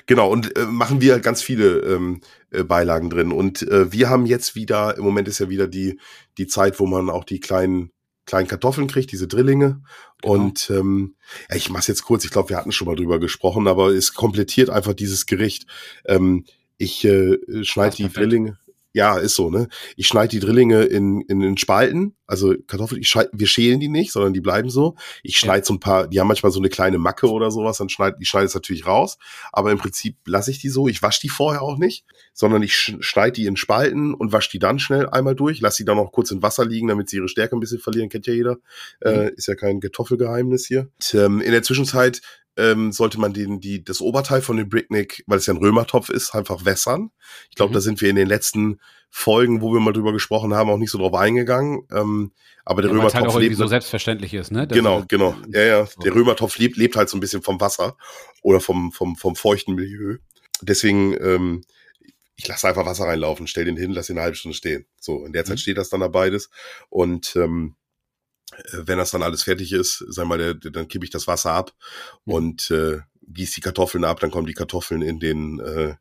[0.07, 3.31] Genau, und äh, machen wir ganz viele ähm, äh, Beilagen drin.
[3.31, 5.99] Und äh, wir haben jetzt wieder, im Moment ist ja wieder die,
[6.37, 7.91] die Zeit, wo man auch die kleinen,
[8.25, 9.81] kleinen Kartoffeln kriegt, diese Drillinge.
[10.21, 10.33] Genau.
[10.33, 11.15] Und ähm,
[11.49, 14.13] ja, ich mach's jetzt kurz, ich glaube, wir hatten schon mal drüber gesprochen, aber es
[14.13, 15.67] komplettiert einfach dieses Gericht.
[16.05, 16.45] Ähm,
[16.77, 18.17] ich äh, schneide die perfekt.
[18.17, 18.57] Drillinge.
[18.95, 19.67] Ja, ist so, ne?
[19.97, 23.89] Ich schneide die Drillinge in, in, in Spalten, also Kartoffeln, ich schneid, wir schälen die
[23.89, 24.95] nicht, sondern die bleiben so.
[25.21, 27.89] Ich schneide so ein paar, die haben manchmal so eine kleine Macke oder sowas, dann
[27.89, 29.17] schneide ich schneide es natürlich raus,
[29.51, 30.87] aber im Prinzip lasse ich die so.
[30.87, 34.49] Ich wasche die vorher auch nicht, sondern ich sch- schneide die in Spalten und wasche
[34.51, 37.17] die dann schnell einmal durch, lasse die dann noch kurz in Wasser liegen, damit sie
[37.17, 38.59] ihre Stärke ein bisschen verlieren, kennt ja jeder.
[39.01, 40.87] Äh, ist ja kein Kartoffelgeheimnis hier.
[41.01, 42.21] Und, ähm, in der Zwischenzeit
[42.57, 46.09] ähm, sollte man den, die, das Oberteil von dem Bricknick, weil es ja ein Römertopf
[46.09, 47.11] ist, einfach wässern.
[47.49, 47.75] Ich glaube, Mhm.
[47.75, 50.91] da sind wir in den letzten Folgen, wo wir mal drüber gesprochen haben, auch nicht
[50.91, 51.87] so drauf eingegangen.
[51.91, 52.31] Ähm,
[52.65, 54.67] aber der Ja, halt Römertopf auch irgendwie lebt so selbstverständlich ist, ne?
[54.67, 55.35] Das Genau, ist- genau.
[55.49, 55.85] Ja, ja.
[55.85, 56.01] so.
[56.01, 57.95] Der Römertopf lebt, lebt halt so ein bisschen vom Wasser
[58.41, 60.17] oder vom, vom, vom feuchten Milieu.
[60.61, 61.61] Deswegen, ähm,
[62.37, 64.85] ich lasse einfach Wasser reinlaufen, stell den hin, lass ihn eine halbe Stunde stehen.
[64.99, 65.59] So, in der Zeit Mhm.
[65.59, 66.49] steht das dann da beides.
[66.89, 67.84] Und ähm, äh,
[68.71, 71.51] wenn das dann alles fertig ist, sag mal, der, der, dann kippe ich das Wasser
[71.51, 71.73] ab
[72.25, 72.33] Mhm.
[72.33, 75.95] und äh, gieß die Kartoffeln ab, dann kommen die Kartoffeln in den äh,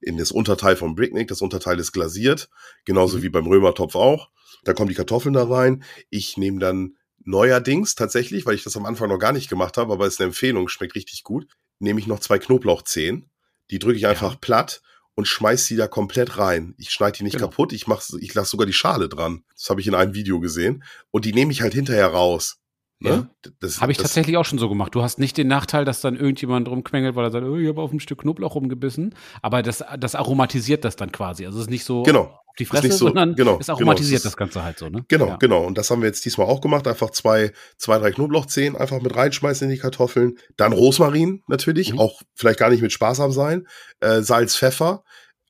[0.00, 1.28] in das Unterteil vom Bricknick.
[1.28, 2.48] Das Unterteil ist glasiert,
[2.84, 3.22] genauso mhm.
[3.22, 4.28] wie beim Römertopf auch.
[4.64, 5.84] Da kommen die Kartoffeln da rein.
[6.10, 9.92] Ich nehme dann neuerdings tatsächlich, weil ich das am Anfang noch gar nicht gemacht habe,
[9.92, 11.46] aber es ist eine Empfehlung, schmeckt richtig gut,
[11.78, 13.30] nehme ich noch zwei Knoblauchzehen.
[13.70, 14.38] Die drücke ich einfach ja.
[14.40, 14.82] platt
[15.16, 16.74] und schmeiß die da komplett rein.
[16.78, 17.48] Ich schneide die nicht genau.
[17.48, 19.42] kaputt, ich mach, ich lasse sogar die Schale dran.
[19.54, 20.84] Das habe ich in einem Video gesehen.
[21.10, 22.58] Und die nehme ich halt hinterher raus.
[22.98, 23.28] Ne?
[23.44, 23.70] Ja.
[23.80, 24.94] Habe ich tatsächlich auch schon so gemacht.
[24.94, 27.80] Du hast nicht den Nachteil, dass dann irgendjemand rumquengelt, weil er sagt, oh, ich habe
[27.80, 29.14] auf ein Stück Knoblauch rumgebissen.
[29.42, 31.44] Aber das, das aromatisiert das dann quasi.
[31.44, 32.38] Also es ist nicht so genau.
[32.58, 34.88] Die Fresse, so, sondern genau, es aromatisiert genau, das Ganze halt so.
[34.88, 35.04] Ne?
[35.08, 35.36] Genau, ja.
[35.36, 35.64] genau.
[35.64, 36.86] Und das haben wir jetzt diesmal auch gemacht.
[36.86, 40.38] Einfach zwei, zwei drei Knoblauchzehen einfach mit reinschmeißen in die Kartoffeln.
[40.56, 42.00] Dann Rosmarin natürlich, mhm.
[42.00, 43.66] auch vielleicht gar nicht mit sparsam sein.
[44.00, 45.04] Äh, Salz, Pfeffer.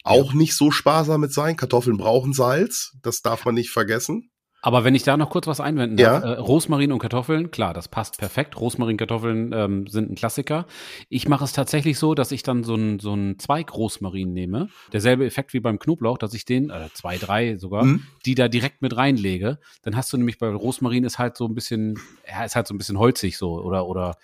[0.05, 0.37] Auch ja.
[0.37, 1.57] nicht so sparsam mit sein.
[1.57, 2.93] Kartoffeln brauchen Salz.
[3.03, 4.31] Das darf man nicht vergessen.
[4.67, 6.33] Aber wenn ich da noch kurz was einwenden darf, ja?
[6.33, 8.61] äh, Rosmarin und Kartoffeln, klar, das passt perfekt.
[8.61, 10.67] Rosmarin, Kartoffeln ähm, sind ein Klassiker.
[11.09, 14.69] Ich mache es tatsächlich so, dass ich dann so einen so einen Zweig Rosmarin nehme.
[14.93, 18.03] Derselbe Effekt wie beim Knoblauch, dass ich den, äh, zwei, drei sogar, mhm.
[18.25, 19.61] die da direkt mit reinlege.
[19.83, 22.75] Dann hast du nämlich bei Rosmarin ist halt so ein bisschen, ja, ist halt so
[22.75, 24.17] ein bisschen holzig so oder, oder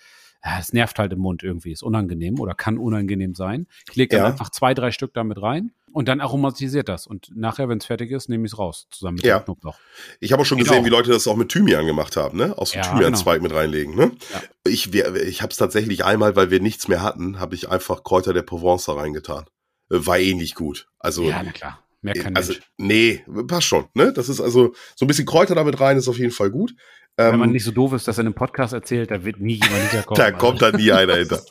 [0.43, 3.65] ja, es nervt halt im Mund irgendwie, ist unangenehm oder kann unangenehm sein.
[3.89, 4.31] Ich lege dann ja.
[4.31, 7.07] einfach zwei, drei Stück damit rein und dann aromatisiert das.
[7.07, 9.39] Und nachher, wenn es fertig ist, nehme ich es raus, zusammen mit ja.
[9.39, 9.77] dem Knoblauch.
[10.19, 10.71] Ich habe auch schon genau.
[10.71, 12.57] gesehen, wie Leute das auch mit Thymian gemacht haben, ne?
[12.57, 13.49] Aus dem ja, Thymianzweig genau.
[13.49, 14.11] mit reinlegen, ne?
[14.33, 14.41] Ja.
[14.65, 18.33] Ich, ich habe es tatsächlich einmal, weil wir nichts mehr hatten, habe ich einfach Kräuter
[18.33, 19.45] der Provence da reingetan.
[19.89, 20.87] War eh nicht gut.
[20.99, 21.79] Also, ja, na klar.
[22.01, 22.63] Mehr kann also, nicht.
[22.77, 24.11] Nee, passt schon, ne?
[24.11, 26.75] Das ist also, so ein bisschen Kräuter damit rein ist auf jeden Fall gut.
[27.15, 29.39] Wenn man ähm, nicht so doof ist, dass er in einem Podcast erzählt, da wird
[29.39, 30.17] nie jemand hinterkommen.
[30.17, 31.43] da kommt da nie einer hinter.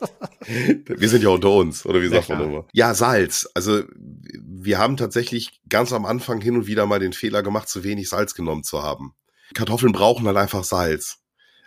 [0.45, 2.65] Wir sind ja unter uns, oder wie sagt man immer?
[2.73, 3.49] Ja, Salz.
[3.53, 7.85] Also wir haben tatsächlich ganz am Anfang hin und wieder mal den Fehler gemacht, zu
[7.85, 9.13] wenig Salz genommen zu haben.
[9.53, 11.19] Kartoffeln brauchen halt einfach Salz.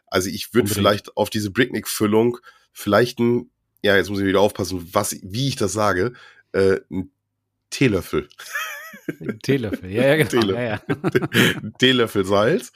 [0.09, 2.37] Also ich würde vielleicht auf diese Bricknick-Füllung
[2.73, 3.51] vielleicht ein,
[3.83, 6.13] ja, jetzt muss ich wieder aufpassen, was, wie ich das sage,
[6.53, 7.11] äh, ein
[7.71, 8.29] Teelöffel.
[9.43, 10.29] Teelöffel, ja, ja, genau.
[10.31, 10.55] Teelöffel.
[10.55, 11.71] Ja, ja.
[11.79, 12.73] Teelöffel Salz.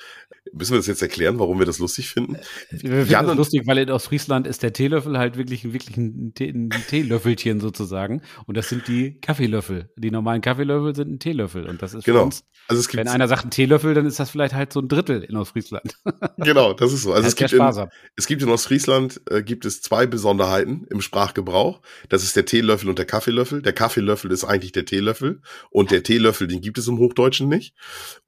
[0.53, 2.37] Müssen wir das jetzt erklären, warum wir das lustig finden?
[2.71, 6.51] Wir finden das lustig, weil in Ostfriesland ist der Teelöffel halt wirklich, wirklich ein, Tee,
[6.51, 8.23] ein Teelöffelchen sozusagen.
[8.47, 9.91] Und das sind die Kaffeelöffel.
[9.97, 11.67] Die normalen Kaffeelöffel sind ein Teelöffel.
[11.67, 12.25] Und das ist genau.
[12.25, 14.81] Uns, also es gibt, wenn einer sagt ein Teelöffel, dann ist das vielleicht halt so
[14.81, 15.95] ein Drittel in Ostfriesland.
[16.37, 17.13] Genau, das ist so.
[17.13, 21.81] Also es gibt, in, es gibt in Ostfriesland äh, gibt es zwei Besonderheiten im Sprachgebrauch.
[22.09, 23.63] Das ist der Teelöffel und der Kaffeelöffel.
[23.63, 27.75] Der Kaffeelöffel ist eigentlich der Teelöffel und der Teelöffel, den gibt es im Hochdeutschen nicht.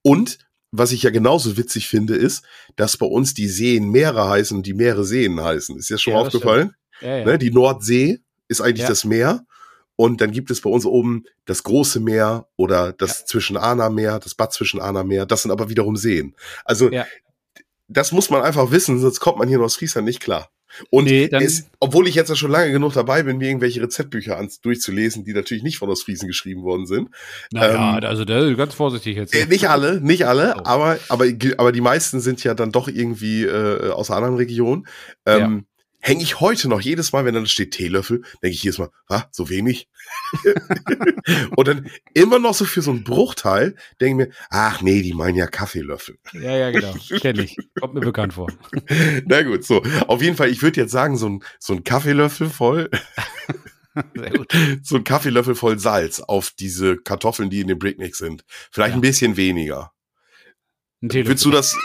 [0.02, 0.38] Und
[0.72, 2.44] was ich ja genauso witzig finde, ist,
[2.76, 5.78] dass bei uns die Seen Meere heißen und die Meere Seen heißen.
[5.78, 6.74] Ist dir schon ja, aufgefallen?
[7.00, 7.24] Ja, ja.
[7.26, 9.44] Ne, die Nordsee ist eigentlich das Meer.
[9.96, 14.18] Und dann gibt es bei uns oben das große Meer oder das zwischen Ana Meer,
[14.18, 15.26] das Bad zwischen Ana Meer.
[15.26, 16.34] Das sind aber wiederum Seen.
[16.64, 16.90] Also,
[17.88, 20.50] das muss man einfach wissen, sonst kommt man hier in Ostfriesland nicht klar.
[20.90, 24.38] Und nee, es, obwohl ich jetzt ja schon lange genug dabei bin, mir irgendwelche Rezeptbücher
[24.38, 27.10] an, durchzulesen, die natürlich nicht von Ostfriesen geschrieben worden sind.
[27.52, 29.34] Naja, ähm, also da ganz vorsichtig jetzt.
[29.34, 30.62] Äh, nicht alle, nicht alle, oh.
[30.64, 31.26] aber, aber,
[31.58, 34.86] aber die meisten sind ja dann doch irgendwie äh, aus einer anderen Region.
[35.26, 35.71] Ähm, ja
[36.02, 39.24] hänge ich heute noch jedes Mal, wenn dann steht Teelöffel, denke ich jedes Mal, ah,
[39.30, 39.88] so wenig.
[41.56, 45.14] und dann immer noch so für so einen Bruchteil denke ich mir, ach nee, die
[45.14, 46.18] meinen ja Kaffeelöffel.
[46.32, 46.94] Ja, ja, genau.
[47.20, 47.56] Kenne ich.
[47.80, 48.48] Kommt mir bekannt vor.
[49.26, 49.82] Na gut, so.
[50.08, 52.90] Auf jeden Fall, ich würde jetzt sagen, so ein, so ein Kaffeelöffel voll.
[54.14, 54.52] Sehr gut.
[54.82, 58.44] so ein Kaffeelöffel voll Salz auf diese Kartoffeln, die in dem Bricknick sind.
[58.70, 58.98] Vielleicht ja.
[58.98, 59.92] ein bisschen weniger.
[61.02, 61.76] Ein Willst du das?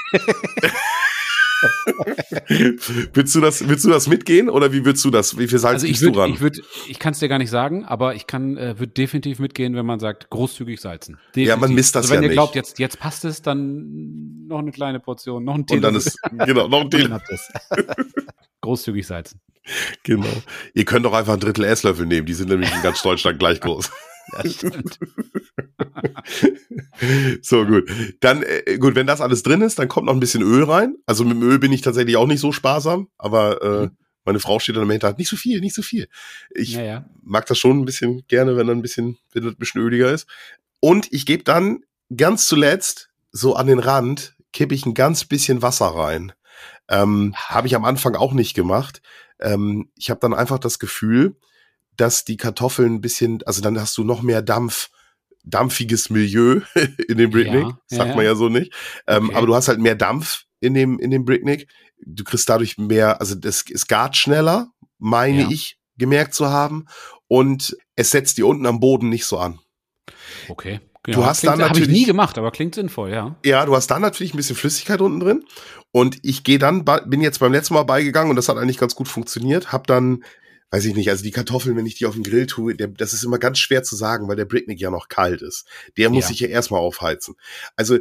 [3.13, 5.37] willst du das, willst du das mitgehen oder wie willst du das?
[5.37, 6.31] Wie viel Salz also ich würd, du ran?
[6.31, 9.39] Ich würde, ich kann es dir gar nicht sagen, aber ich kann, äh, würde definitiv
[9.39, 11.17] mitgehen, wenn man sagt, großzügig salzen.
[11.29, 11.47] Definitiv.
[11.47, 14.59] Ja, man misst das also wenn ja ihr glaubt, jetzt, jetzt passt es, dann noch
[14.59, 15.75] eine kleine Portion, noch ein Tee.
[15.75, 17.07] Und dann ist, genau, noch ein Tee.
[18.61, 19.41] großzügig salzen.
[20.03, 20.27] Genau.
[20.73, 23.59] Ihr könnt doch einfach ein Drittel Esslöffel nehmen, die sind nämlich in ganz Deutschland gleich
[23.59, 23.91] groß.
[24.43, 24.99] Ja, stimmt.
[27.41, 27.89] so, gut.
[28.19, 30.95] Dann, äh, gut, wenn das alles drin ist, dann kommt noch ein bisschen Öl rein.
[31.05, 33.97] Also mit dem Öl bin ich tatsächlich auch nicht so sparsam, aber äh, mhm.
[34.25, 36.07] meine Frau steht dann im Hintergrund, nicht so viel, nicht so viel.
[36.53, 37.09] Ich ja, ja.
[37.23, 40.11] mag das schon ein bisschen gerne, wenn dann ein bisschen, wenn das ein bisschen öliger
[40.11, 40.27] ist.
[40.79, 41.83] Und ich gebe dann
[42.15, 46.33] ganz zuletzt, so an den Rand, kippe ich ein ganz bisschen Wasser rein.
[46.89, 49.01] Ähm, habe ich am Anfang auch nicht gemacht.
[49.39, 51.35] Ähm, ich habe dann einfach das Gefühl,
[51.97, 54.89] dass die Kartoffeln ein bisschen, also dann hast du noch mehr Dampf,
[55.43, 56.61] dampfiges Milieu
[57.07, 58.73] in dem Bricknick, ja, sagt ja, man ja so nicht.
[59.07, 59.35] Ähm, okay.
[59.35, 61.67] Aber du hast halt mehr Dampf in dem, in dem Bricknick.
[62.05, 65.49] Du kriegst dadurch mehr, also das, es gart schneller, meine ja.
[65.49, 66.85] ich, gemerkt zu haben.
[67.27, 69.59] Und es setzt die unten am Boden nicht so an.
[70.47, 70.79] Okay.
[71.07, 73.37] Ja, du hast klingt, dann natürlich ich nie gemacht, aber klingt sinnvoll, ja.
[73.45, 75.45] Ja, du hast dann natürlich ein bisschen Flüssigkeit unten drin
[75.93, 78.93] und ich gehe dann bin jetzt beim letzten Mal beigegangen und das hat eigentlich ganz
[78.93, 80.25] gut funktioniert, hab dann
[80.71, 83.13] weiß ich nicht, also die Kartoffeln, wenn ich die auf den Grill tue, der, das
[83.13, 85.65] ist immer ganz schwer zu sagen, weil der Bricknick ja noch kalt ist.
[85.97, 86.27] Der muss Ja.
[86.29, 87.35] sich ja erstmal aufheizen.
[87.75, 87.99] Also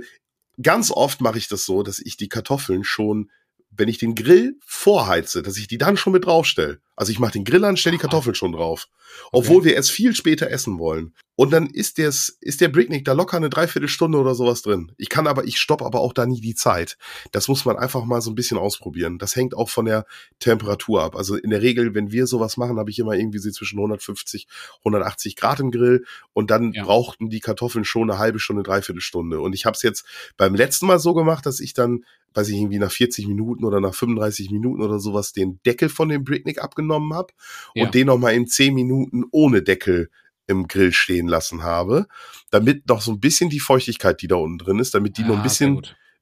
[0.61, 3.31] ganz oft mache ich das so, dass ich die Kartoffeln schon,
[3.77, 6.81] wenn ich den Grill vorheize, dass ich die dann schon mit draufstelle.
[6.97, 8.01] Also ich mache den Grill an, stelle die.
[8.01, 8.89] Kartoffeln schon drauf.
[9.33, 11.15] Obwohl wir erst viel später essen wollen.
[11.37, 14.93] Und dann ist, der's, ist der Bricknick da locker eine Dreiviertelstunde oder sowas drin.
[14.97, 16.97] Ich kann aber, ich stopp aber auch da nie die Zeit.
[17.33, 19.19] Das muss man einfach mal so ein bisschen ausprobieren.
[19.19, 20.07] Das hängt auch von der
[20.39, 21.15] Temperatur ab.
[21.17, 24.47] Also in der Regel, wenn wir sowas machen, habe ich immer irgendwie sie zwischen 150,
[24.79, 26.85] 180 Grad im Grill und dann Ja.
[26.85, 29.41] brauchten die Kartoffeln schon eine halbe Stunde, dreiviertel Stunde.
[29.41, 30.07] Und ich habe es jetzt
[30.39, 32.05] beim letzten Mal so gemacht, dass ich dann,
[32.37, 36.09] weiß ich, irgendwie nach 40 Minuten oder nach 35 Minuten oder sowas den Deckel von
[36.09, 37.33] dem Bricknick abgenommen habe
[37.75, 37.85] Ja.
[37.85, 40.11] und den noch mal in 10 Minuten ohne Deckel
[40.47, 42.07] im Grill stehen lassen habe,
[42.51, 45.31] damit noch so ein bisschen die Feuchtigkeit, die da unten drin ist, damit die noch
[45.31, 45.77] Ja, ein sehr bisschen,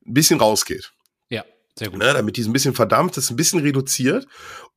[0.06, 0.92] ein bisschen rausgeht.
[1.28, 1.44] Ja,
[1.78, 1.98] sehr gut.
[1.98, 4.26] Ne, damit die so ein bisschen verdampft ist, ein bisschen reduziert.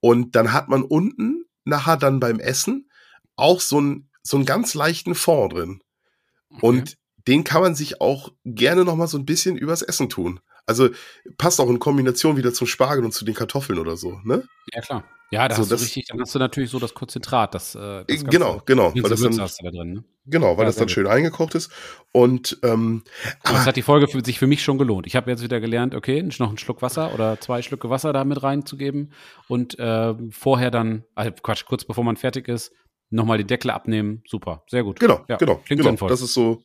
[0.01, 2.89] Und dann hat man unten nachher dann beim Essen
[3.37, 5.81] auch so einen, so einen ganz leichten Fond drin.
[6.49, 6.65] Okay.
[6.65, 6.97] Und
[7.27, 10.39] den kann man sich auch gerne noch mal so ein bisschen übers Essen tun.
[10.67, 10.89] Also
[11.37, 14.43] passt auch in Kombination wieder zum Spargel und zu den Kartoffeln oder so, ne?
[14.73, 15.03] Ja, klar.
[15.31, 17.75] Ja, da So, hast du das- richtig, dann hast du natürlich so das Konzentrat, das,
[17.75, 19.93] äh, das ganze- genau, genau, weil das dann, du da drin.
[19.93, 20.03] Ne?
[20.25, 21.69] genau, weil Ja, das dann schön eingekocht ist.
[22.13, 23.03] Und ähm,
[23.43, 25.05] Aber aber es hat die Folge für sich für mich schon gelohnt.
[25.07, 28.23] Ich habe jetzt wieder gelernt, okay, noch einen Schluck Wasser oder zwei Schlücke Wasser da
[28.23, 29.11] mit reinzugeben
[29.49, 32.71] und ähm, vorher dann, also Quatsch, kurz bevor man fertig ist,
[33.09, 34.21] nochmal den Deckel abnehmen.
[34.27, 34.99] Super, sehr gut.
[34.99, 35.89] Genau, Ja, genau, klingt genau.
[35.91, 36.09] sinnvoll.
[36.09, 36.61] Das ist so,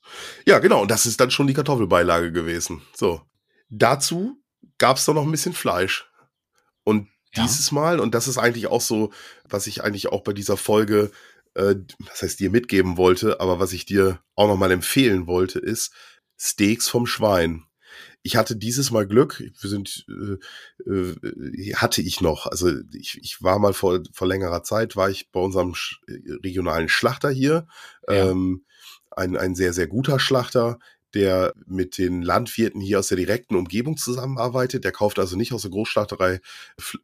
[0.47, 0.83] ja, genau.
[0.83, 2.83] Und das ist dann schon die Kartoffelbeilage gewesen.
[2.95, 3.21] So.
[3.75, 4.37] Dazu
[4.77, 6.07] gab es dann noch ein bisschen Fleisch.
[6.85, 7.45] Und Ja.
[7.45, 9.11] dieses Mal, und das ist eigentlich auch so,
[9.49, 11.11] was ich eigentlich auch bei dieser Folge,
[11.55, 15.59] äh, was heißt dir mitgeben wollte, aber was ich dir auch noch mal empfehlen wollte,
[15.59, 15.93] ist
[16.39, 17.65] Steaks vom Schwein.
[18.23, 23.43] Ich hatte dieses Mal Glück, wir sind, äh, äh, hatte ich noch, also ich, ich
[23.43, 26.01] war mal vor, vor längerer Zeit, war ich bei unserem sch
[26.45, 27.67] regionalen Schlachter hier,
[28.09, 28.31] Ja.
[28.31, 28.65] ähm,
[29.11, 30.79] ein, ein sehr, sehr guter Schlachter,
[31.15, 34.85] der mit den Landwirten hier aus der direkten Umgebung zusammenarbeitet.
[34.85, 36.41] Der kauft also nicht aus der Großschlachterei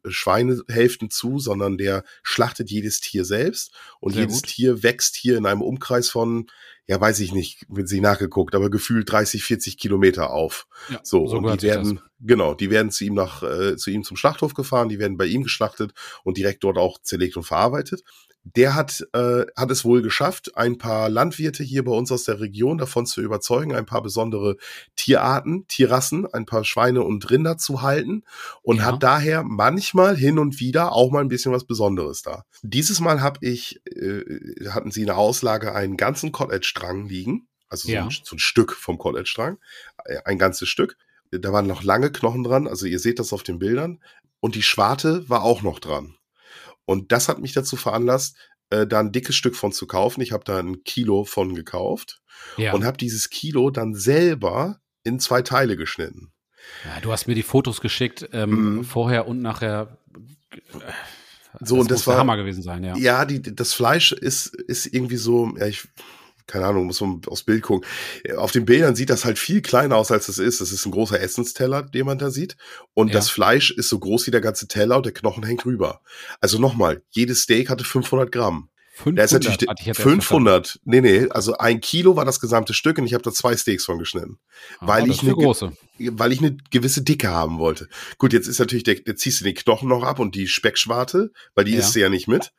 [0.07, 3.73] Schweinehälften zu, sondern der schlachtet jedes Tier selbst.
[3.99, 4.49] Und Sehr jedes gut.
[4.49, 6.47] Tier wächst hier in einem Umkreis von,
[6.87, 10.67] ja, weiß ich nicht, wenn sie nachgeguckt, aber gefühlt 30, 40 Kilometer auf.
[10.89, 14.03] Ja, So, so und die werden, genau, die werden zu ihm nach, äh, zu ihm
[14.03, 15.93] zum Schlachthof gefahren, die werden bei ihm geschlachtet
[16.23, 18.03] und direkt dort auch zerlegt und verarbeitet.
[18.55, 22.39] Der hat, äh, hat es wohl geschafft, ein paar Landwirte hier bei uns aus der
[22.39, 24.57] Region davon zu überzeugen, ein paar besondere
[24.95, 28.23] Tierarten, Tierrassen, ein paar Schweine und Rinder zu halten
[28.61, 28.83] und Ja.
[28.85, 32.43] hat daher manchmal hin und wieder auch mal ein bisschen was Besonderes da.
[32.61, 37.87] Dieses Mal habe ich, äh, hatten sie in der Auslage einen ganzen Cottage-Strang liegen, also
[37.87, 38.05] so, Ja.
[38.05, 39.57] ein, so ein Stück vom Cottage-Strang,
[40.05, 40.97] äh, ein ganzes Stück.
[41.31, 43.99] Da waren noch lange Knochen dran, also ihr seht das auf den Bildern.
[44.39, 46.15] Und die Schwarte war auch noch dran.
[46.89, 48.35] Und das hat mich dazu veranlasst,
[48.71, 50.21] äh, da ein dickes Stück von zu kaufen.
[50.21, 52.19] Ich habe da ein Kilo von gekauft
[52.57, 52.73] Ja.
[52.73, 56.31] und habe dieses Kilo dann selber in zwei Teile geschnitten.
[56.85, 58.83] ja, du hast mir die Fotos geschickt, ähm, Mhm.
[58.83, 59.97] vorher und nachher.
[61.61, 62.95] So, und das muss der war- Hammer gewesen sein, ja.
[62.97, 65.87] Ja, die, das Fleisch ist, ist irgendwie so, ja, ich,
[66.49, 67.87] keine Ahnung, muss man aufs Bild gucken.
[68.35, 70.59] Auf den Bildern sieht das halt viel kleiner aus, als es ist.
[70.59, 72.57] Das ist ein großer Essensteller, den man da sieht.
[72.93, 73.13] Und Ja.
[73.13, 76.01] das Fleisch ist so groß wie der ganze Teller und der Knochen hängt rüber.
[76.41, 78.69] Also nochmal, jedes Steak hatte 500 Gramm.
[78.95, 80.79] 500 Da ist natürlich hatte ich jetzt erst 500.
[80.83, 83.85] Nee, nee, also ein Kilo war das gesamte Stück und ich habe da zwei Steaks
[83.85, 84.39] von geschnitten.
[84.81, 85.71] weil Ah, das ich eine- große.
[85.99, 87.87] weil ich eine gewisse Dicke haben wollte.
[88.17, 91.31] Gut, jetzt ist natürlich der, jetzt ziehst du den Knochen noch ab und die Speckschwarte,
[91.55, 91.79] weil die Ja.
[91.79, 92.51] isst du ja nicht mit.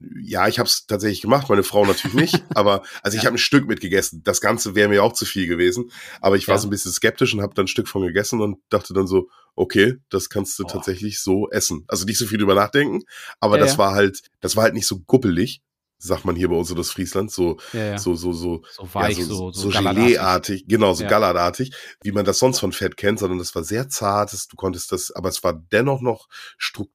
[0.00, 3.28] Ja, ich habe es tatsächlich gemacht, meine Frau natürlich nicht, aber also ich Ja.
[3.28, 4.22] habe ein Stück mitgegessen.
[4.22, 6.58] Das Ganze wäre mir auch zu viel gewesen, aber ich war Ja.
[6.60, 9.28] so ein bisschen skeptisch und habe dann ein Stück von gegessen und dachte dann so,
[9.56, 10.72] okay, das kannst du Boah.
[10.74, 11.84] tatsächlich so essen.
[11.88, 13.02] Also nicht so viel drüber nachdenken,
[13.40, 15.62] aber Ja, das war halt, das war halt nicht so guppelig,
[15.98, 17.98] sagt man hier bei uns in das Friesland, so Ja, ja.
[17.98, 19.78] so so so So weich, ja, so, so, so, so.
[19.82, 21.08] Gelee-artig, genau, so Ja.
[21.10, 21.72] gallertartig,
[22.04, 24.92] wie man das sonst von Fett kennt, sondern das war sehr zart, es- du konntest
[24.92, 26.86] das, aber es war dennoch noch stru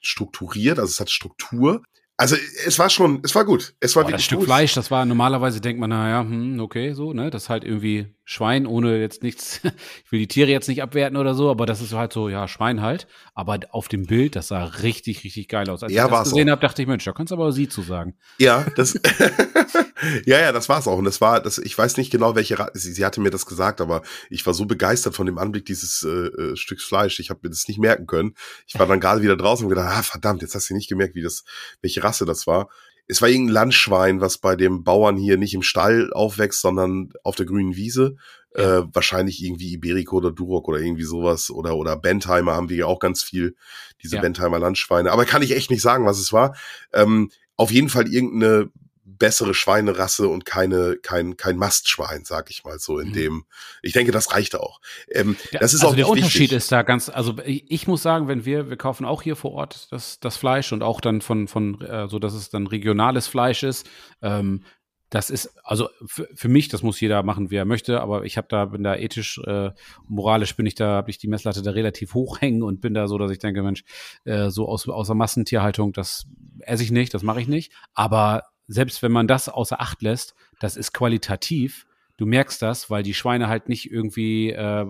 [0.00, 1.82] strukturiert, also es hat Struktur.
[2.20, 3.74] Also es war schon, es war gut.
[3.78, 4.46] Es war Boah, das Stück gut.
[4.46, 7.30] Fleisch, das war normalerweise denkt man, naja, hm, okay, so, ne?
[7.30, 9.60] Das ist halt irgendwie Schwein, ohne jetzt nichts,
[10.04, 12.48] ich will die Tiere jetzt nicht abwerten oder so, aber das ist halt so, ja,
[12.48, 13.06] Schwein halt.
[13.34, 15.84] Aber auf dem Bild, das sah richtig, richtig geil aus.
[15.84, 16.52] Als Ja, ich das gesehen auch.
[16.52, 18.18] habe, dachte ich, Mensch, da kannst du aber sie zu sagen.
[18.38, 18.94] Ja, das,
[20.26, 20.98] ja, ja, das war's auch.
[20.98, 23.46] Und das war, das, ich weiß nicht genau, welche, Ra sie, sie hatte mir das
[23.46, 27.20] gesagt, aber ich war so begeistert von dem Anblick dieses äh, äh, Stücks Fleisch.
[27.20, 28.34] Ich habe mir das nicht merken können.
[28.66, 31.14] Ich war dann gerade wieder draußen und gedacht, ah, verdammt, jetzt hast du nicht gemerkt,
[31.14, 31.44] wie das,
[31.80, 32.68] welche Rasse das war.
[33.06, 37.36] es war irgendein Landschwein, was bei dem Bauern hier nicht im Stall aufwächst, sondern auf
[37.36, 38.16] der grünen Wiese.
[38.56, 38.78] Ja.
[38.78, 41.50] Äh, wahrscheinlich irgendwie Iberico oder Duroc oder irgendwie sowas.
[41.50, 43.54] Oder, oder Bentheimer haben wir ja auch ganz viel,
[44.02, 44.22] diese ja.
[44.22, 45.12] Bentheimer Landschweine.
[45.12, 46.56] Aber kann ich echt nicht sagen, was es war.
[46.92, 48.70] Ähm, auf jeden Fall irgendeine
[49.18, 53.12] bessere Schweinerasse und keine kein kein Mastschwein, sag ich mal so in mhm.
[53.12, 53.44] dem.
[53.82, 54.80] Ich denke, das reicht auch.
[55.10, 56.58] Ähm, das ist also auch der Unterschied wichtig.
[56.58, 57.08] ist da ganz.
[57.08, 60.72] Also ich muss sagen, wenn wir wir kaufen auch hier vor Ort das das Fleisch
[60.72, 63.88] und auch dann von von äh, so dass es dann regionales Fleisch ist.
[64.22, 64.64] Ähm,
[65.10, 68.48] das ist also für, mich, das muss jeder machen, wie er möchte, aber ich habe
[68.50, 69.70] da bin da ethisch, äh,
[70.06, 73.08] moralisch bin ich da, habe ich die Messlatte da relativ hoch hängen und bin da
[73.08, 73.84] so, dass ich denke, Mensch,
[74.24, 76.26] äh, so aus außer Massentierhaltung, das
[76.60, 77.72] esse ich nicht, das mache ich nicht.
[77.94, 81.86] Aber selbst wenn man das außer Acht lässt, das ist qualitativ.
[82.18, 84.86] Du merkst das, weil die Schweine halt nicht irgendwie, äh,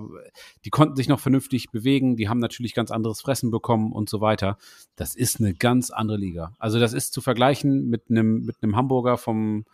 [0.64, 4.20] die konnten sich noch vernünftig bewegen, die haben natürlich ganz anderes Fressen bekommen und so
[4.20, 4.56] weiter.
[4.96, 6.54] Das ist eine ganz andere Liga.
[6.58, 9.66] Also das ist zu vergleichen mit einem mit einem Hamburger vom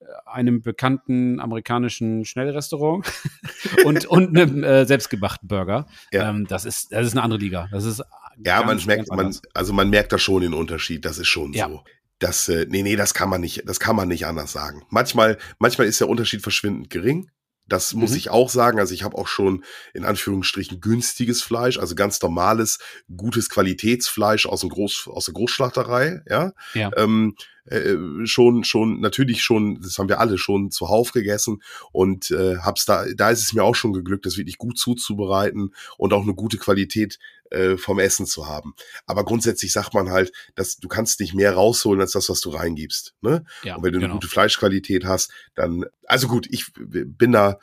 [0.00, 3.06] äh, einem bekannten amerikanischen Schnellrestaurant
[3.84, 5.86] und, und einem äh, selbstgemachten Burger.
[6.12, 6.30] Ja.
[6.30, 7.68] Ähm, das ist, das ist eine andere Liga.
[7.70, 8.02] Das ist
[8.44, 11.04] ja, man merkt, man, also man merkt da schon den Unterschied.
[11.04, 11.68] Das ist schon ja.
[11.68, 11.82] so
[12.18, 14.84] das, äh, nee, nee, das kann man nicht, das kann man nicht anders sagen.
[14.90, 17.30] Manchmal, manchmal ist der Unterschied verschwindend gering.
[17.68, 18.16] Das muss mhm.
[18.16, 18.78] ich auch sagen.
[18.78, 22.78] Also ich habe auch schon in Anführungsstrichen günstiges Fleisch, also ganz normales,
[23.14, 26.52] gutes Qualitätsfleisch aus, dem Groß, aus der Großschlachterei, ja.
[26.72, 26.90] ja.
[26.96, 32.56] Ähm, äh, schon, schon, natürlich schon, das haben wir alle schon zuhauf gegessen und äh,
[32.56, 36.22] hab's da, da ist es mir auch schon geglückt, das wirklich gut zuzubereiten und auch
[36.22, 37.18] eine gute Qualität
[37.50, 38.74] äh, vom Essen zu haben.
[39.06, 42.50] Aber grundsätzlich sagt man halt, dass du kannst nicht mehr rausholen als das, was du
[42.50, 43.14] reingibst.
[43.20, 43.44] Ne?
[43.62, 44.12] Ja, und wenn du genau.
[44.12, 47.58] eine gute Fleischqualität hast, dann, also gut, ich bin da,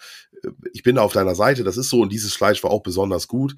[0.73, 3.27] ich bin da auf deiner Seite, das ist so und dieses Fleisch war auch besonders
[3.27, 3.55] gut.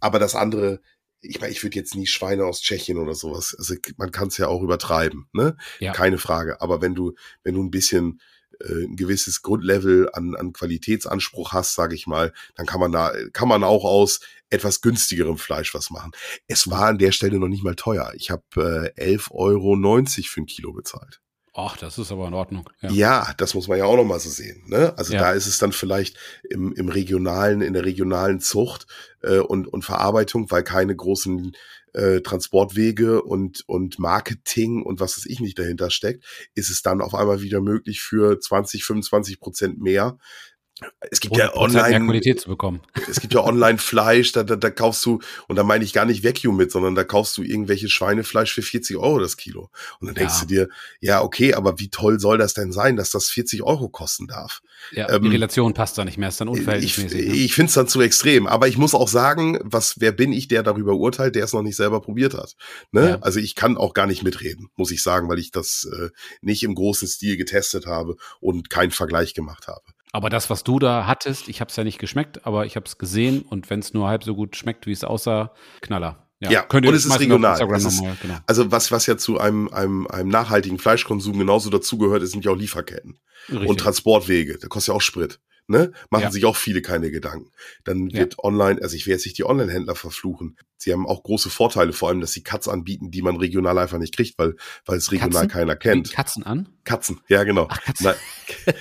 [0.00, 0.80] Aber das andere,
[1.20, 3.54] ich meine, ich würde jetzt nie Schweine aus Tschechien oder sowas.
[3.58, 5.56] Also man kann es ja auch übertreiben, ne?
[5.78, 5.92] Ja.
[5.92, 6.60] Keine Frage.
[6.60, 8.20] Aber wenn du, wenn du ein bisschen
[8.60, 13.12] äh, ein gewisses Grundlevel an, an Qualitätsanspruch hast, sage ich mal, dann kann man da,
[13.32, 14.20] kann man auch aus
[14.50, 16.12] etwas günstigerem Fleisch was machen.
[16.46, 18.12] Es war an der Stelle noch nicht mal teuer.
[18.14, 21.20] Ich habe äh, 11,90 Euro für ein Kilo bezahlt.
[21.52, 22.68] Ach, das ist aber in Ordnung.
[22.80, 24.62] Ja, ja das muss man ja auch noch mal so sehen.
[24.68, 24.94] Ne?
[24.96, 25.20] Also ja.
[25.20, 26.16] da ist es dann vielleicht
[26.48, 28.86] im, im regionalen, in der regionalen Zucht
[29.22, 31.52] äh, und, und Verarbeitung, weil keine großen
[31.94, 36.24] äh, Transportwege und, und Marketing und was weiß ich nicht dahinter steckt,
[36.54, 40.18] ist es dann auf einmal wieder möglich für 20, 25 Prozent mehr
[41.10, 42.80] es gibt ja online Qualität zu bekommen.
[43.08, 46.04] Es gibt ja online Fleisch, da, da, da kaufst du, und da meine ich gar
[46.04, 49.70] nicht Vacuum mit, sondern da kaufst du irgendwelches Schweinefleisch für 40 Euro das Kilo.
[50.00, 50.40] Und dann denkst ja.
[50.40, 50.68] du dir,
[51.00, 54.62] ja, okay, aber wie toll soll das denn sein, dass das 40 Euro kosten darf?
[54.92, 57.20] Ja, ähm, die Relation passt da nicht mehr, ist dann unverhältnismäßig.
[57.20, 57.34] Ich, ne?
[57.34, 58.46] ich finde es dann zu extrem.
[58.46, 61.62] Aber ich muss auch sagen, was, wer bin ich, der darüber urteilt, der es noch
[61.62, 62.56] nicht selber probiert hat.
[62.92, 63.10] Ne?
[63.10, 63.18] Ja.
[63.20, 66.08] Also ich kann auch gar nicht mitreden, muss ich sagen, weil ich das äh,
[66.40, 69.82] nicht im großen Stil getestet habe und keinen Vergleich gemacht habe.
[70.12, 72.86] Aber das, was du da hattest, ich habe es ja nicht geschmeckt, aber ich habe
[72.86, 76.26] es gesehen und wenn es nur halb so gut schmeckt, wie es aussah, Knaller.
[76.40, 77.60] Ja, ja und es ist regional.
[77.74, 78.38] Es ist, genau.
[78.46, 82.56] Also was, was ja zu einem, einem, einem nachhaltigen Fleischkonsum genauso dazugehört, sind ja auch
[82.56, 83.68] Lieferketten Richtig.
[83.68, 84.58] und Transportwege.
[84.58, 85.38] Da kostet ja auch Sprit
[85.70, 85.92] ne?
[86.10, 86.30] Machen ja.
[86.30, 87.50] sich auch viele keine Gedanken.
[87.84, 88.44] Dann wird ja.
[88.44, 90.58] online, also ich will jetzt nicht die Online-Händler verfluchen.
[90.76, 93.98] Sie haben auch große Vorteile, vor allem, dass sie Cuts anbieten, die man regional einfach
[93.98, 95.48] nicht kriegt, weil, weil es regional Katzen?
[95.48, 96.12] keiner kennt.
[96.12, 96.68] Katzen an?
[96.84, 97.68] Katzen, ja, genau.
[97.70, 98.12] Ach, Katzen.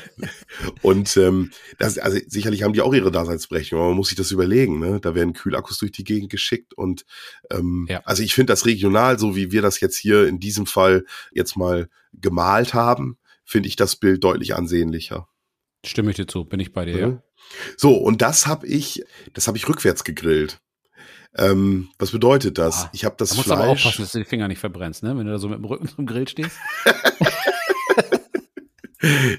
[0.82, 4.32] und ähm, das, also sicherlich haben die auch ihre Daseinsberechtigung, aber man muss sich das
[4.32, 5.00] überlegen, ne?
[5.00, 7.06] Da werden Kühlakkus durch die Gegend geschickt und
[7.52, 8.02] ähm, ja.
[8.06, 11.56] also ich finde das regional, so wie wir das jetzt hier in diesem Fall jetzt
[11.56, 15.28] mal gemalt haben, finde ich das Bild deutlich ansehnlicher.
[15.86, 17.14] Stimme ich dir zu, bin ich bei dir, mhm.
[17.14, 17.24] ja.
[17.78, 20.60] So, und das habe ich, das habe ich rückwärts gegrillt.
[21.38, 22.86] Ähm, was bedeutet das?
[22.86, 23.58] Ah, ich habe das da musst Fleisch.
[23.58, 25.18] Du aber aufpassen, dass du die Finger nicht verbrennst, ne?
[25.18, 26.58] Wenn du da so mit dem Rücken zum Grill stehst.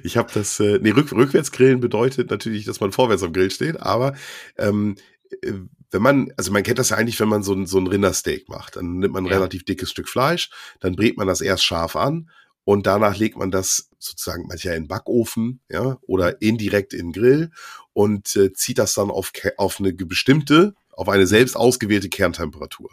[0.02, 3.50] ich habe das, äh, nee, rück, rückwärts grillen bedeutet natürlich, dass man vorwärts am Grill
[3.50, 4.14] steht, aber
[4.56, 4.96] ähm,
[5.42, 5.52] äh,
[5.90, 8.48] wenn man, also man kennt das ja eigentlich, wenn man so ein, so ein Rindersteak
[8.48, 9.34] macht, dann nimmt man ein ja.
[9.34, 12.30] relativ dickes Stück Fleisch, dann brät man das erst scharf an
[12.70, 17.12] und danach legt man das sozusagen manchmal in den Backofen, ja, oder indirekt in den
[17.12, 17.50] Grill
[17.92, 22.90] und äh, zieht das dann auf, auf eine bestimmte, auf eine selbst ausgewählte Kerntemperatur.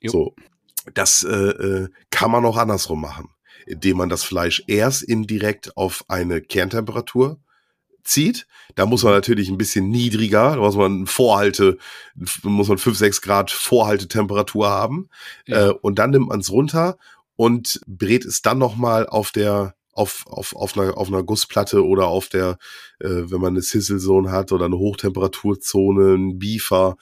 [0.00, 0.10] Jo.
[0.10, 0.34] So,
[0.94, 3.28] das äh, äh, kann man auch andersrum machen,
[3.66, 7.38] indem man das Fleisch erst indirekt auf eine Kerntemperatur
[8.02, 8.46] zieht.
[8.74, 11.76] Da muss man natürlich ein bisschen niedriger, da muss man Vorhalte,
[12.42, 15.10] muss man 5, 6 Grad Vorhaltetemperatur haben.
[15.46, 15.68] Ja.
[15.68, 16.96] Äh, und dann nimmt man es runter
[17.40, 22.06] und brät es dann nochmal auf der auf, auf, auf, einer, auf einer Gussplatte oder
[22.06, 22.58] auf der,
[22.98, 26.98] äh, wenn man eine Sizzle-Zone hat oder eine Hochtemperaturzone, ein Beefer,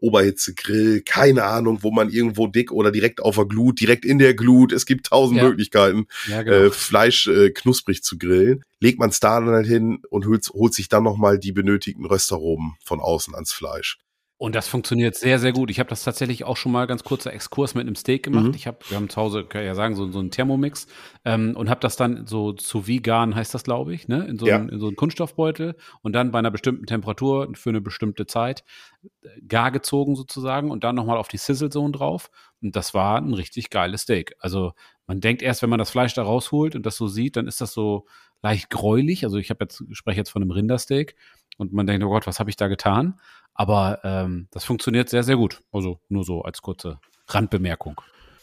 [0.00, 4.34] Oberhitzegrill, keine Ahnung, wo man irgendwo dick oder direkt auf der Glut, direkt in der
[4.34, 5.48] Glut, es gibt tausend ja.
[5.48, 6.56] Möglichkeiten, ja, genau.
[6.56, 8.64] äh, Fleisch äh, knusprig zu grillen.
[8.78, 12.06] Legt man es da dann halt hin und holt, holt sich dann nochmal die benötigten
[12.06, 13.98] Röstaromen von außen ans Fleisch.
[14.42, 15.70] Und das funktioniert sehr, sehr gut.
[15.70, 18.46] Ich habe das tatsächlich auch schon mal ganz kurzer Exkurs mit einem Steak gemacht.
[18.46, 18.54] Mhm.
[18.54, 20.86] Ich habe, wir haben zu Hause, kann ich ja sagen, so, so einen Thermomix
[21.26, 24.24] ähm, und habe das dann so zu vegan heißt das, glaube ich, ne?
[24.24, 24.56] in, so ja.
[24.56, 28.64] einen, in so einen Kunststoffbeutel und dann bei einer bestimmten Temperatur für eine bestimmte Zeit
[29.02, 32.30] äh, gar gezogen sozusagen und dann nochmal auf die Sizzle Zone drauf.
[32.62, 34.36] Und das war ein richtig geiles Steak.
[34.38, 34.72] Also
[35.06, 37.60] man denkt erst, wenn man das Fleisch da rausholt und das so sieht, dann ist
[37.60, 38.06] das so
[38.40, 39.24] leicht gräulich.
[39.24, 41.14] Also ich habe jetzt, spreche jetzt von einem Rindersteak
[41.58, 43.20] und man denkt, oh Gott, was habe ich da getan?
[43.54, 45.62] Aber ähm, das funktioniert sehr, sehr gut.
[45.72, 46.98] Also nur so als kurze
[47.28, 48.00] Randbemerkung.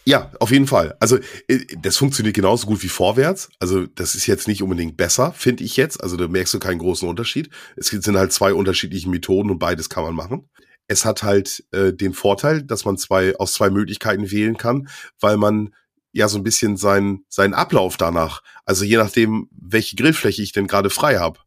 [0.07, 0.95] Ja, auf jeden Fall.
[1.01, 1.17] Also
[1.49, 3.49] äh, das funktioniert genauso gut wie vorwärts.
[3.59, 6.01] Also das ist jetzt nicht unbedingt besser, finde ich jetzt.
[6.01, 7.49] Also da merkst du keinen großen Unterschied.
[7.75, 10.49] Es sind halt zwei unterschiedliche Methoden und beides kann man machen.
[10.87, 14.87] Es hat halt äh, den Vorteil, dass man zwei aus zwei Möglichkeiten wählen kann,
[15.19, 15.75] weil man
[16.13, 20.67] ja so ein bisschen seinen seinen Ablauf danach, also je nachdem, welche Grillfläche ich denn
[20.67, 21.41] gerade frei habe.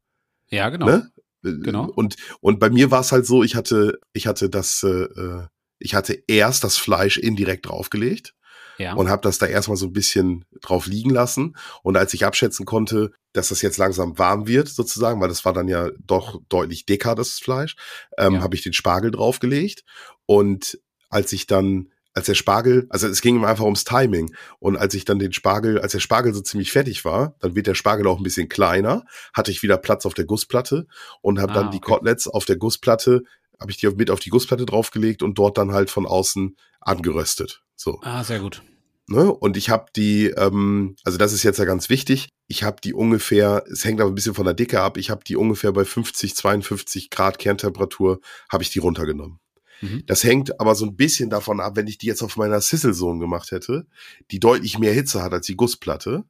[0.51, 0.85] Ja, genau.
[0.85, 1.11] Ne?
[1.43, 1.91] Genau.
[1.95, 5.47] Und, und bei mir war es halt so, ich hatte, ich hatte das, äh, äh,
[5.79, 8.35] ich hatte erst das Fleisch indirekt draufgelegt.
[8.79, 8.95] Ja.
[8.95, 11.55] Und habe das da erstmal so ein bisschen drauf liegen lassen.
[11.83, 15.53] Und als ich abschätzen konnte, dass das jetzt langsam warm wird, sozusagen, weil das war
[15.53, 17.77] dann ja doch deutlich dicker, das Fleisch,
[18.17, 18.41] ähm, ja.
[18.41, 19.85] habe ich den Spargel draufgelegt.
[20.25, 20.81] Und
[21.11, 21.91] als ich dann
[22.21, 24.35] als der Spargel, also es ging ihm einfach ums Timing.
[24.59, 27.67] Und als ich dann den Spargel, als der Spargel so ziemlich fertig war, dann wird
[27.67, 30.87] der Spargel auch ein bisschen kleiner, hatte ich wieder Platz auf der Gussplatte
[31.23, 31.77] und habe ah, dann okay.
[31.77, 33.23] die Koteletts auf der Gussplatte,
[33.59, 37.63] habe ich die mit auf die Gussplatte draufgelegt und dort dann halt von außen angeröstet.
[37.75, 37.99] So.
[38.03, 38.63] Ah, sehr gut.
[39.07, 39.33] Ne?
[39.33, 42.93] Und ich habe die, ähm, also das ist jetzt ja ganz wichtig, ich habe die
[42.93, 45.87] ungefähr, es hängt aber ein bisschen von der Dicke ab, ich habe die ungefähr bei
[45.87, 48.21] 50, 52 Grad Kerntemperatur,
[48.53, 49.40] habe ich die runtergenommen.
[49.81, 50.05] Mhm.
[50.07, 53.19] Das hängt aber so ein bisschen davon ab, wenn ich die jetzt auf meiner Sizzle-Zone
[53.19, 53.87] gemacht hätte,
[54.31, 56.25] die deutlich mehr Hitze hat als die Gussplatte,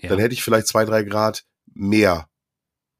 [0.00, 0.08] ja.
[0.08, 1.44] dann hätte ich vielleicht zwei, drei Grad
[1.74, 2.28] mehr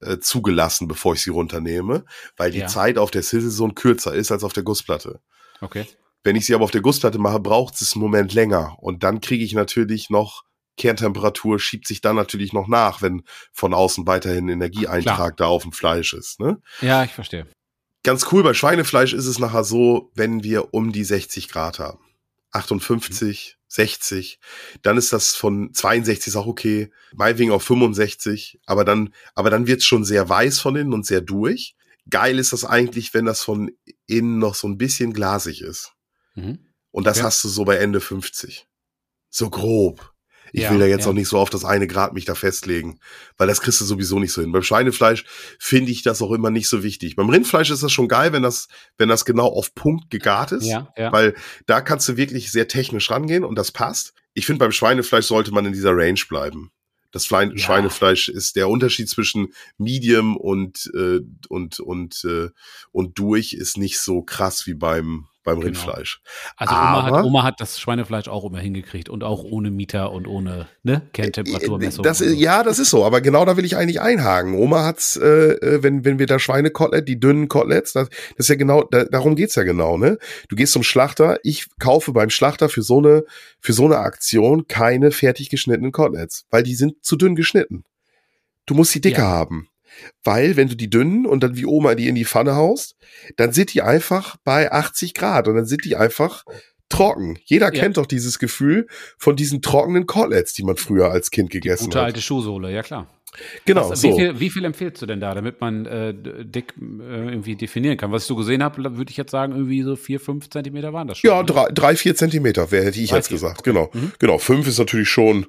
[0.00, 2.04] äh, zugelassen, bevor ich sie runternehme,
[2.36, 2.66] weil die ja.
[2.66, 5.20] Zeit auf der Sizzle-Zone kürzer ist als auf der Gussplatte.
[5.60, 5.86] Okay.
[6.22, 8.76] Wenn ich sie aber auf der Gussplatte mache, braucht es einen Moment länger.
[8.80, 10.44] Und dann kriege ich natürlich noch
[10.76, 15.32] Kerntemperatur schiebt sich dann natürlich noch nach, wenn von außen weiterhin Energieeintrag Klar.
[15.36, 16.38] da auf dem Fleisch ist.
[16.40, 16.60] Ne?
[16.80, 17.46] Ja, ich verstehe.
[18.06, 21.98] Ganz cool, bei Schweinefleisch ist es nachher so, wenn wir um die 60 Grad haben.
[22.52, 23.64] 58, mhm.
[23.66, 24.38] 60,
[24.82, 29.66] dann ist das von 62 ist auch okay, meinetwegen auf 65, aber dann, aber dann
[29.66, 31.74] wird's schon sehr weiß von innen und sehr durch.
[32.08, 33.72] Geil ist das eigentlich, wenn das von
[34.06, 35.92] innen noch so ein bisschen glasig ist.
[36.36, 36.60] Mhm.
[36.92, 37.24] Und das ja.
[37.24, 38.68] hast du so bei Ende 50.
[39.30, 40.14] So grob.
[40.52, 41.10] Ich ja, will da jetzt ja.
[41.10, 42.98] auch nicht so auf das eine Grad mich da festlegen,
[43.36, 44.52] weil das kriegst du sowieso nicht so hin.
[44.52, 45.24] Beim Schweinefleisch
[45.58, 47.16] finde ich das auch immer nicht so wichtig.
[47.16, 48.68] Beim Rindfleisch ist das schon geil, wenn das,
[48.98, 51.12] wenn das genau auf Punkt gegart ist, ja, ja.
[51.12, 51.34] weil
[51.66, 54.14] da kannst du wirklich sehr technisch rangehen und das passt.
[54.34, 56.70] Ich finde, beim Schweinefleisch sollte man in dieser Range bleiben.
[57.10, 57.56] Das Fle ja.
[57.56, 62.50] Schweinefleisch ist der Unterschied zwischen Medium und äh, und und äh,
[62.92, 65.66] und durch ist nicht so krass wie beim beim genau.
[65.66, 66.20] Rindfleisch.
[66.56, 70.26] Also Oma hat, Oma hat das Schweinefleisch auch immer hingekriegt und auch ohne Mieter und
[70.26, 72.02] ohne ne, Kerntemperaturmessung.
[72.02, 72.24] Das, so.
[72.26, 74.54] Ja, das ist so, aber genau da will ich eigentlich einhaken.
[74.54, 78.48] Oma hat's, äh, äh, wenn, wenn wir da Schweinekotelett, die dünnen Koteletts, das, das ist
[78.48, 80.18] ja genau, da, darum geht's ja genau, ne?
[80.48, 83.24] Du gehst zum Schlachter, ich kaufe beim Schlachter für so eine,
[83.60, 87.84] für so eine Aktion keine fertig geschnittenen Koteletts, weil die sind zu dünn geschnitten.
[88.66, 89.28] Du musst sie dicker ja.
[89.28, 89.68] haben.
[90.24, 92.96] Weil, wenn du die dünnen und dann wie Oma die in die Pfanne haust,
[93.36, 96.44] dann sind die einfach bei 80 Grad und dann sind die einfach
[96.88, 97.38] trocken.
[97.44, 97.80] Jeder ja.
[97.80, 98.86] kennt doch dieses Gefühl
[99.18, 102.06] von diesen trockenen Koteletts, die man früher als Kind gegessen die gute hat.
[102.06, 103.08] alte Schuhsohle, ja klar.
[103.64, 103.90] Genau.
[103.90, 104.08] Was, so.
[104.08, 107.96] wie, viel, wie viel empfiehlst du denn da, damit man äh, dick äh, irgendwie definieren
[107.96, 108.12] kann?
[108.12, 111.08] Was ich so gesehen habe, würde ich jetzt sagen, irgendwie so vier, fünf Zentimeter waren
[111.08, 111.30] das schon.
[111.30, 111.44] Ja, ne?
[111.44, 113.36] drei, drei vier Zentimeter, wer hätte ich drei, jetzt vier.
[113.36, 113.64] gesagt.
[113.64, 113.90] Genau.
[113.92, 114.12] Mhm.
[114.18, 114.38] Genau.
[114.38, 115.46] Fünf ist natürlich schon,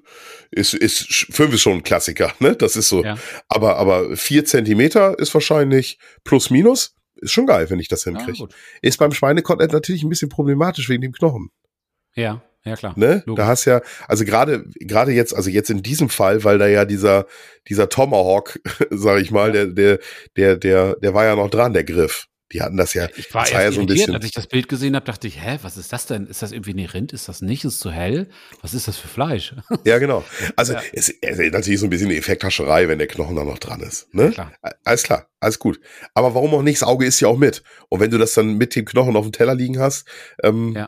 [0.51, 2.55] ist, ist, fünf ist schon ein Klassiker, ne?
[2.55, 3.03] Das ist so.
[3.03, 3.17] Ja.
[3.47, 6.95] Aber, aber vier Zentimeter ist wahrscheinlich plus minus.
[7.19, 8.37] Ist schon geil, wenn ich das hinkriege.
[8.37, 8.47] Ja,
[8.81, 11.49] ist beim Schweinekotelett natürlich ein bisschen problematisch wegen dem Knochen.
[12.15, 12.43] Ja.
[12.67, 12.93] Ja, klar.
[12.95, 13.23] Ne?
[13.35, 16.85] Da hast ja, also gerade, gerade jetzt, also jetzt in diesem Fall, weil da ja
[16.85, 17.25] dieser,
[17.67, 18.59] dieser Tomahawk,
[18.91, 19.65] sag ich mal, ja.
[19.65, 19.99] der, der,
[20.35, 22.27] der, der, der war ja noch dran, der Griff.
[22.53, 23.09] Die hatten das ja.
[23.17, 24.15] Ich war erst ja so ein bisschen.
[24.15, 26.27] Als ich das Bild gesehen habe, dachte ich, hä, was ist das denn?
[26.27, 27.11] Ist das irgendwie ein Rind?
[27.11, 27.65] Ist das nicht?
[27.65, 28.29] Ist es zu hell?
[28.61, 29.53] Was ist das für Fleisch?
[29.83, 30.23] Ja, genau.
[30.55, 30.81] Also ja.
[30.93, 33.81] Es, es ist natürlich so ein bisschen eine Effekthascherei, wenn der Knochen da noch dran
[33.81, 34.13] ist.
[34.13, 34.31] Ne?
[34.31, 34.51] Klar.
[34.83, 35.79] Alles klar, alles gut.
[36.13, 36.81] Aber warum auch nicht?
[36.81, 37.63] Das Auge ist ja auch mit.
[37.89, 40.07] Und wenn du das dann mit dem Knochen auf dem Teller liegen hast,
[40.43, 40.87] ähm, ja.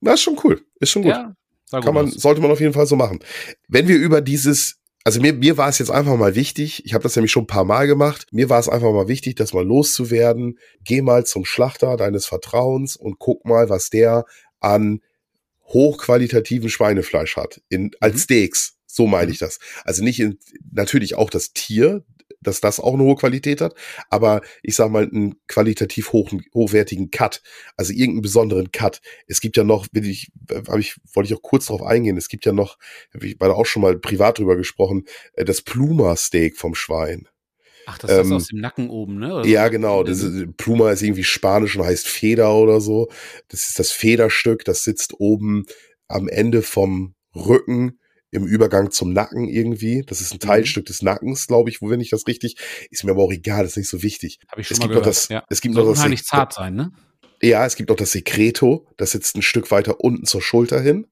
[0.00, 0.60] Das ist schon cool.
[0.80, 1.12] Ist schon gut.
[1.12, 1.34] Ja,
[1.80, 3.20] Kann man, sollte man auf jeden Fall so machen.
[3.68, 7.02] Wenn wir über dieses also mir, mir war es jetzt einfach mal wichtig, ich habe
[7.02, 9.64] das nämlich schon ein paar Mal gemacht, mir war es einfach mal wichtig, das mal
[9.64, 10.58] loszuwerden.
[10.84, 14.26] Geh mal zum Schlachter deines Vertrauens und guck mal, was der
[14.60, 15.00] an
[15.64, 18.18] hochqualitativen Schweinefleisch hat, in, als mhm.
[18.18, 18.76] Steaks.
[18.86, 19.32] So meine mhm.
[19.32, 19.58] ich das.
[19.84, 20.38] Also nicht in,
[20.70, 22.04] natürlich auch das Tier,
[22.40, 23.74] dass das auch eine hohe Qualität hat,
[24.08, 27.42] aber ich sag mal einen qualitativ hoch, hochwertigen Cut,
[27.76, 29.00] also irgendeinen besonderen Cut.
[29.26, 32.28] Es gibt ja noch, will ich, habe ich, wollte ich auch kurz darauf eingehen, es
[32.28, 32.78] gibt ja noch,
[33.14, 37.28] habe ich beide auch schon mal privat drüber gesprochen, äh, das Pluma Steak vom Schwein.
[37.86, 39.34] Ach, das ist ähm, aus dem Nacken oben, ne?
[39.36, 40.04] Oder ja, genau.
[40.04, 43.08] Das ist, Pluma ist irgendwie spanisch und heißt Feder oder so.
[43.48, 45.64] Das ist das Federstück, das sitzt oben
[46.06, 47.99] am Ende vom Rücken
[48.30, 50.02] im Übergang zum Nacken irgendwie.
[50.06, 50.46] Das ist ein mhm.
[50.46, 52.56] Teilstück des Nackens, glaube ich, wo wenn ich das richtig.
[52.90, 54.38] Ist mir aber auch egal, das ist nicht so wichtig.
[54.48, 55.06] Habe ich schon es mal gibt gehört.
[55.06, 55.44] Noch das, ja.
[55.48, 56.08] Es gibt Soll noch das.
[56.08, 56.92] nicht zart sein, ne?
[57.42, 58.86] Ja, es gibt noch das Secreto.
[58.96, 61.06] Das sitzt ein Stück weiter unten zur Schulter hin.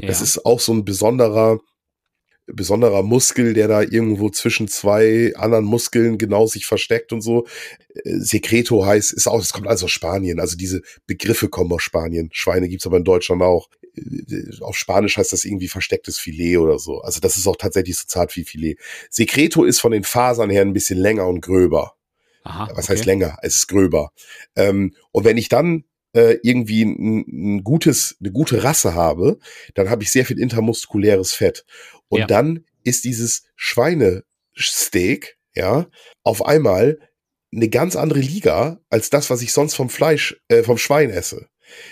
[0.00, 0.08] Ja.
[0.08, 1.58] Das ist auch so ein besonderer,
[2.46, 7.46] besonderer Muskel, der da irgendwo zwischen zwei anderen Muskeln genau sich versteckt und so.
[8.04, 10.38] Äh, Secreto heißt, ist auch, es kommt also aus Spanien.
[10.38, 12.28] Also diese Begriffe kommen aus Spanien.
[12.32, 13.68] Schweine gibt's aber in Deutschland auch.
[14.60, 17.00] Auf Spanisch heißt das irgendwie verstecktes Filet oder so.
[17.00, 18.76] Also das ist auch tatsächlich so zart wie Filet.
[19.10, 21.94] Secreto ist von den Fasern her ein bisschen länger und gröber.
[22.44, 22.94] Aha, Was okay.
[22.94, 23.38] heißt länger?
[23.42, 24.12] Es ist gröber.
[24.56, 29.38] Ähm, und wenn ich dann äh, irgendwie ein, ein, gutes, eine gute Rasse habe,
[29.74, 31.64] dann habe ich sehr viel intermuskuläres Fett.
[32.08, 32.26] Und ja.
[32.26, 35.86] dann ist dieses Schweinesteak, ja,
[36.22, 36.98] auf einmal
[37.52, 41.48] eine ganz andere Liga als das, was ich sonst vom Fleisch, äh, vom Schwein esse.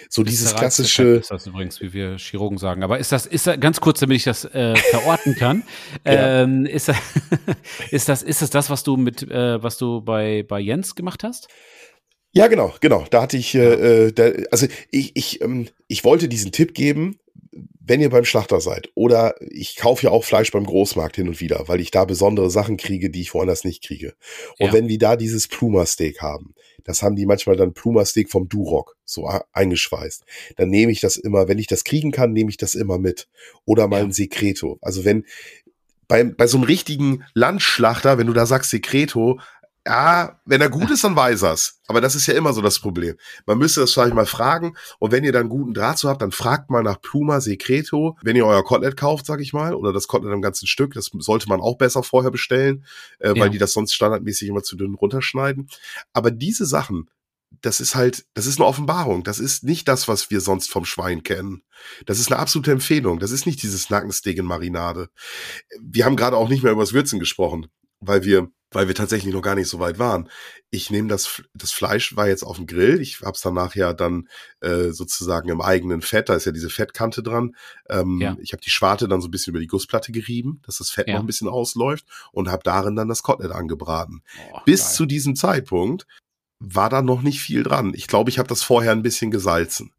[0.08, 1.16] So ist dieses klassische.
[1.16, 2.82] Ist das übrigens, wie wir Chirurgen sagen.
[2.82, 5.62] Aber ist das, ist das ganz kurz, damit ich das äh, verorten kann?
[6.06, 6.42] ja.
[6.42, 6.96] ähm, ist, das,
[7.90, 11.24] ist das, ist das das, was du mit, äh, was du bei bei Jens gemacht
[11.24, 11.48] hast?
[12.32, 13.04] Ja, genau, genau.
[13.10, 17.18] Da hatte ich, äh, äh, da, also ich, ich, ähm, ich wollte diesen Tipp geben,
[17.80, 21.40] wenn ihr beim Schlachter seid oder ich kaufe ja auch Fleisch beim Großmarkt hin und
[21.40, 24.14] wieder, weil ich da besondere Sachen kriege, die ich woanders nicht kriege.
[24.58, 24.72] Und ja.
[24.72, 26.54] wenn die da dieses Pluma-Steak haben,
[26.84, 30.24] das haben die manchmal dann Pluma-Steak vom Duroc so eingeschweißt,
[30.56, 33.28] dann nehme ich das immer, wenn ich das kriegen kann, nehme ich das immer mit.
[33.64, 34.04] Oder mal ja.
[34.04, 34.78] ein Secreto.
[34.80, 35.24] Also wenn
[36.08, 39.38] bei, bei so einem richtigen Landschlachter, wenn du da sagst Secreto,
[39.88, 41.80] ja, wenn er gut ist, dann weiß er's.
[41.86, 43.16] Aber das ist ja immer so das Problem.
[43.46, 44.76] Man müsste das vielleicht mal fragen.
[44.98, 48.18] Und wenn ihr dann guten Draht zu habt, dann fragt mal nach Pluma Secreto.
[48.22, 51.10] Wenn ihr euer Kotelett kauft, sag ich mal, oder das Kotelett im ganzen Stück, das
[51.20, 52.84] sollte man auch besser vorher bestellen,
[53.18, 53.40] äh, ja.
[53.42, 55.70] weil die das sonst standardmäßig immer zu dünn runterschneiden.
[56.12, 57.08] Aber diese Sachen,
[57.62, 59.24] das ist halt, das ist eine Offenbarung.
[59.24, 61.62] Das ist nicht das, was wir sonst vom Schwein kennen.
[62.04, 63.20] Das ist eine absolute Empfehlung.
[63.20, 65.08] Das ist nicht dieses Nackensteak in Marinade.
[65.80, 67.68] Wir haben gerade auch nicht mehr über das Würzen gesprochen,
[68.00, 70.28] weil wir weil wir tatsächlich noch gar nicht so weit waren.
[70.70, 73.00] Ich nehme das, das Fleisch war jetzt auf dem Grill.
[73.00, 74.28] Ich habe es danach ja dann
[74.60, 77.56] äh, sozusagen im eigenen Fett, da ist ja diese Fettkante dran.
[77.88, 78.36] Ähm, ja.
[78.40, 81.08] Ich habe die Schwarte dann so ein bisschen über die Gussplatte gerieben, dass das Fett
[81.08, 81.14] ja.
[81.14, 84.22] noch ein bisschen ausläuft und habe darin dann das Kotelett angebraten.
[84.52, 84.92] Oh, Bis geil.
[84.92, 86.06] zu diesem Zeitpunkt
[86.60, 87.92] war da noch nicht viel dran.
[87.94, 89.92] Ich glaube, ich habe das vorher ein bisschen gesalzen.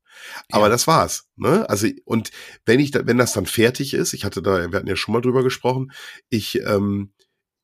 [0.51, 0.70] Aber ja.
[0.70, 1.28] das war's.
[1.38, 1.67] Ne?
[1.70, 2.32] Also, und
[2.65, 5.13] wenn ich da, wenn das dann fertig ist, ich hatte da, wir hatten ja schon
[5.13, 5.91] mal drüber gesprochen,
[6.30, 7.13] ich ähm,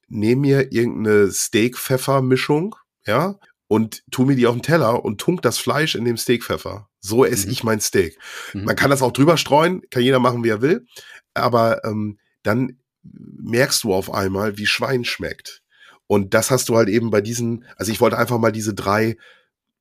[0.08, 2.76] nehme mir irgendeine Steak-Pfeffer-Mischung,
[3.06, 3.36] ja,
[3.68, 6.88] und tu mir die auf den Teller und tunk das Fleisch in dem Steakpfeffer.
[6.99, 7.51] So esse mhm.
[7.51, 8.18] ich mein Steak.
[8.53, 8.66] Mhm.
[8.66, 10.86] Man kann das auch drüber streuen, kann jeder machen, wie er will,
[11.34, 15.62] aber ähm, dann merkst du auf einmal, wie Schwein schmeckt.
[16.08, 19.18] Und das hast du halt eben bei diesen, also ich wollte einfach mal diese drei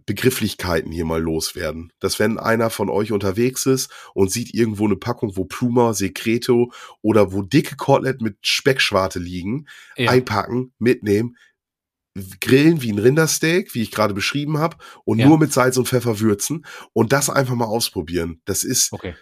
[0.06, 1.92] Begrifflichkeiten hier mal loswerden.
[2.00, 6.72] Dass wenn einer von euch unterwegs ist und sieht irgendwo eine Packung, wo Pluma, Secreto
[7.02, 10.10] oder wo dicke Kotelett mit Speckschwarte liegen, ja.
[10.10, 11.36] einpacken, mitnehmen,
[12.40, 15.26] grillen wie ein Rindersteak, wie ich gerade beschrieben habe, und ja.
[15.26, 18.40] nur mit Salz und Pfeffer würzen und das einfach mal ausprobieren.
[18.44, 19.14] Das ist okay.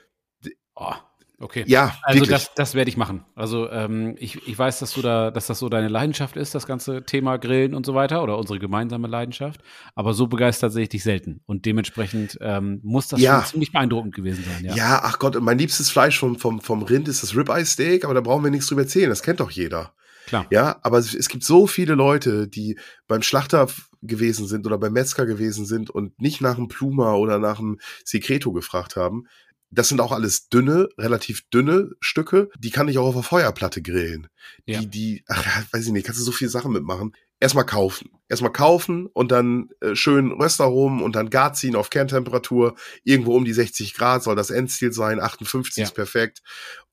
[0.75, 0.95] Oh,
[1.43, 1.65] Okay.
[1.67, 2.31] Ja, also wirklich.
[2.31, 3.25] das, das werde ich machen.
[3.35, 6.67] Also ähm, ich, ich weiß, dass du da, dass das so deine Leidenschaft ist, das
[6.67, 9.61] ganze Thema Grillen und so weiter oder unsere gemeinsame Leidenschaft.
[9.97, 13.41] Aber so begeistert sehe ich dich selten und dementsprechend ähm, muss das ja.
[13.41, 14.65] schon ziemlich beeindruckend gewesen sein.
[14.65, 14.75] Ja.
[14.77, 18.15] ja, ach Gott, mein liebstes Fleisch vom vom vom Rind ist das Ribeye Steak, aber
[18.15, 19.11] da brauchen wir nichts drüber erzählen.
[19.11, 19.95] Das kennt doch jeder.
[20.27, 20.47] Klar.
[20.51, 22.79] Ja, aber es, es gibt so viele Leute, die
[23.09, 23.67] beim Schlachter
[24.01, 27.79] gewesen sind oder beim Metzger gewesen sind und nicht nach einem Pluma oder nach einem
[28.05, 29.27] Secreto gefragt haben.
[29.73, 32.51] Das sind auch alles dünne, relativ dünne Stücke.
[32.59, 34.29] Die kann ich auch auf der Feuerplatte grillen.
[34.67, 34.81] Ja.
[34.81, 37.17] Die, die, ach, weiß ich nicht, kannst du so viele Sachen mitmachen.
[37.41, 38.11] Erstmal kaufen.
[38.29, 42.77] Erstmal kaufen und dann äh, schön Röster rum und dann gar ziehen auf Kerntemperatur.
[43.03, 45.21] Irgendwo um die 60 Grad soll das Endziel sein.
[45.21, 45.85] 58 ja.
[45.85, 46.43] ist perfekt.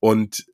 [0.00, 0.46] Und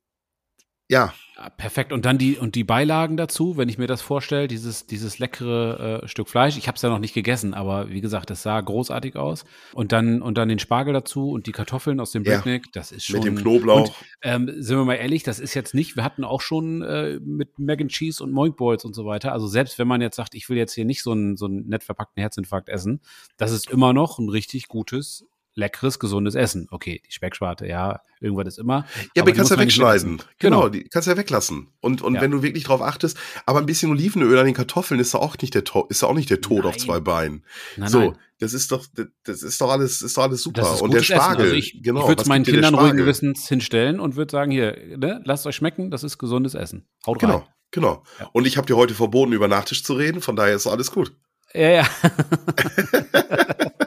[0.88, 1.92] ja, Ja, perfekt.
[1.92, 6.02] Und dann die und die Beilagen dazu, wenn ich mir das vorstelle, dieses dieses leckere
[6.02, 6.56] äh, Stück Fleisch.
[6.56, 9.44] Ich habe es ja noch nicht gegessen, aber wie gesagt, das sah großartig aus.
[9.74, 12.36] Und dann und dann den Spargel dazu und die Kartoffeln aus dem Ja.
[12.36, 12.72] Picknick.
[12.72, 13.88] Das ist schon Mit dem Knoblauch.
[13.88, 15.94] Und, ähm, sind wir mal ehrlich, das ist jetzt nicht.
[15.94, 19.32] Wir hatten auch schon äh, mit Mac and Cheese und Moink Balls und so weiter.
[19.32, 21.68] Also selbst wenn man jetzt sagt, ich will jetzt hier nicht so einen so einen
[21.68, 23.00] nett verpackten Herzinfarkt essen,
[23.36, 25.26] das ist immer noch ein richtig gutes
[25.56, 26.68] leckeres, gesundes Essen.
[26.70, 28.86] Okay, die Speckschwarte, ja, irgendwas ist immer.
[29.16, 30.18] Ja, aber die kannst du ja wegschneiden.
[30.38, 30.68] Genau, Genau.
[30.68, 31.68] die kannst du ja weglassen.
[31.80, 32.20] Und, und Ja.
[32.20, 35.36] wenn du wirklich drauf achtest, aber ein bisschen Olivenöl an den Kartoffeln ist da auch
[35.40, 36.80] nicht der, To- ist da auch nicht der Tod auf Nein.
[36.84, 37.44] zwei Beinen.
[37.76, 38.18] Nein, so, nein.
[38.38, 38.84] das ist doch,
[39.24, 40.80] das- ist doch alles, ist doch alles super.
[40.82, 41.16] Und der Essen.
[41.16, 42.02] Spargel, Also ich, genau.
[42.02, 42.96] ich würde es meinen Kindern ruhigen?
[42.98, 46.86] Gewissens hinstellen und würde sagen, hier, ne, lasst euch schmecken, das ist gesundes Essen.
[47.06, 47.46] Haut Genau, rein.
[47.70, 48.02] genau.
[48.20, 48.28] Ja.
[48.32, 51.12] Und ich habe dir heute verboten, über Nachtisch zu reden, von daher ist alles gut.
[51.54, 51.88] Ja, ja.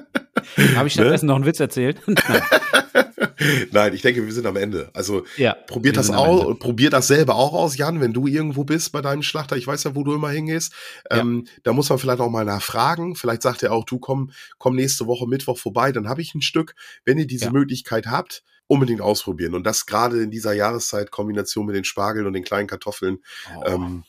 [0.75, 1.01] Habe ich Ne?
[1.03, 2.01] stattdessen noch einen Witz erzählt?
[2.07, 2.41] Nein.
[3.71, 4.89] Nein, ich denke, wir sind am Ende.
[4.93, 5.53] Also Ja.
[5.53, 6.55] probiert wir das auch, Ende.
[6.59, 9.55] probiert das selber auch aus, Jan, wenn du irgendwo bist bei deinem Schlachter.
[9.57, 10.73] Ich weiß ja, wo du immer hingehst.
[11.09, 11.17] Ja.
[11.19, 13.15] Ähm, da muss man vielleicht auch mal nachfragen.
[13.15, 16.41] Vielleicht sagt er auch, du komm, komm nächste Woche Mittwoch vorbei, dann habe ich ein
[16.41, 16.75] Stück.
[17.05, 17.51] Wenn ihr diese Ja.
[17.51, 19.55] Möglichkeit habt, unbedingt ausprobieren.
[19.55, 23.17] Und das gerade in dieser Jahreszeit, Kombination mit den Spargeln und den kleinen Kartoffeln.
[23.57, 23.63] Oh.
[23.65, 24.03] Ähm,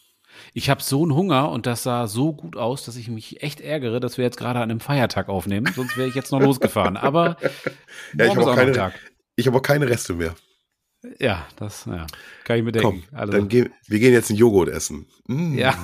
[0.52, 3.60] Ich habe so einen Hunger und das sah so gut aus, dass ich mich echt
[3.60, 5.72] ärgere, dass wir jetzt gerade an einem Feiertag aufnehmen.
[5.74, 6.96] Sonst wäre ich jetzt noch losgefahren.
[6.96, 7.36] Aber
[8.18, 8.94] Ja, ich hab ist auch keine- Tag.
[9.36, 10.34] ich habe auch keine Reste mehr.
[11.18, 12.06] Ja, das ja,
[12.44, 13.16] kann ich mir Komm, denken.
[13.16, 15.06] Also, dann gehen, wir gehen jetzt einen Joghurt essen.
[15.28, 15.56] Mm.
[15.56, 15.74] Ja.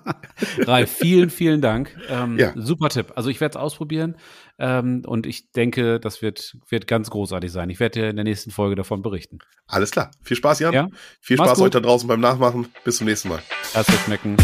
[0.58, 1.96] Ralf, vielen, vielen Dank.
[2.08, 2.52] Ähm, Ja.
[2.56, 3.12] Super Tipp.
[3.14, 4.16] Also ich werde es ausprobieren
[4.58, 7.70] ähm, und ich denke, das wird, wird ganz großartig sein.
[7.70, 9.38] Ich werde dir in der nächsten Folge davon berichten.
[9.66, 10.10] Alles klar.
[10.22, 10.74] Viel Spaß, Jan.
[10.74, 10.88] Ja?
[11.20, 12.68] Viel Spaß euch da draußen beim Nachmachen.
[12.84, 13.42] Bis zum nächsten Mal.
[13.74, 14.36] Es schmecken.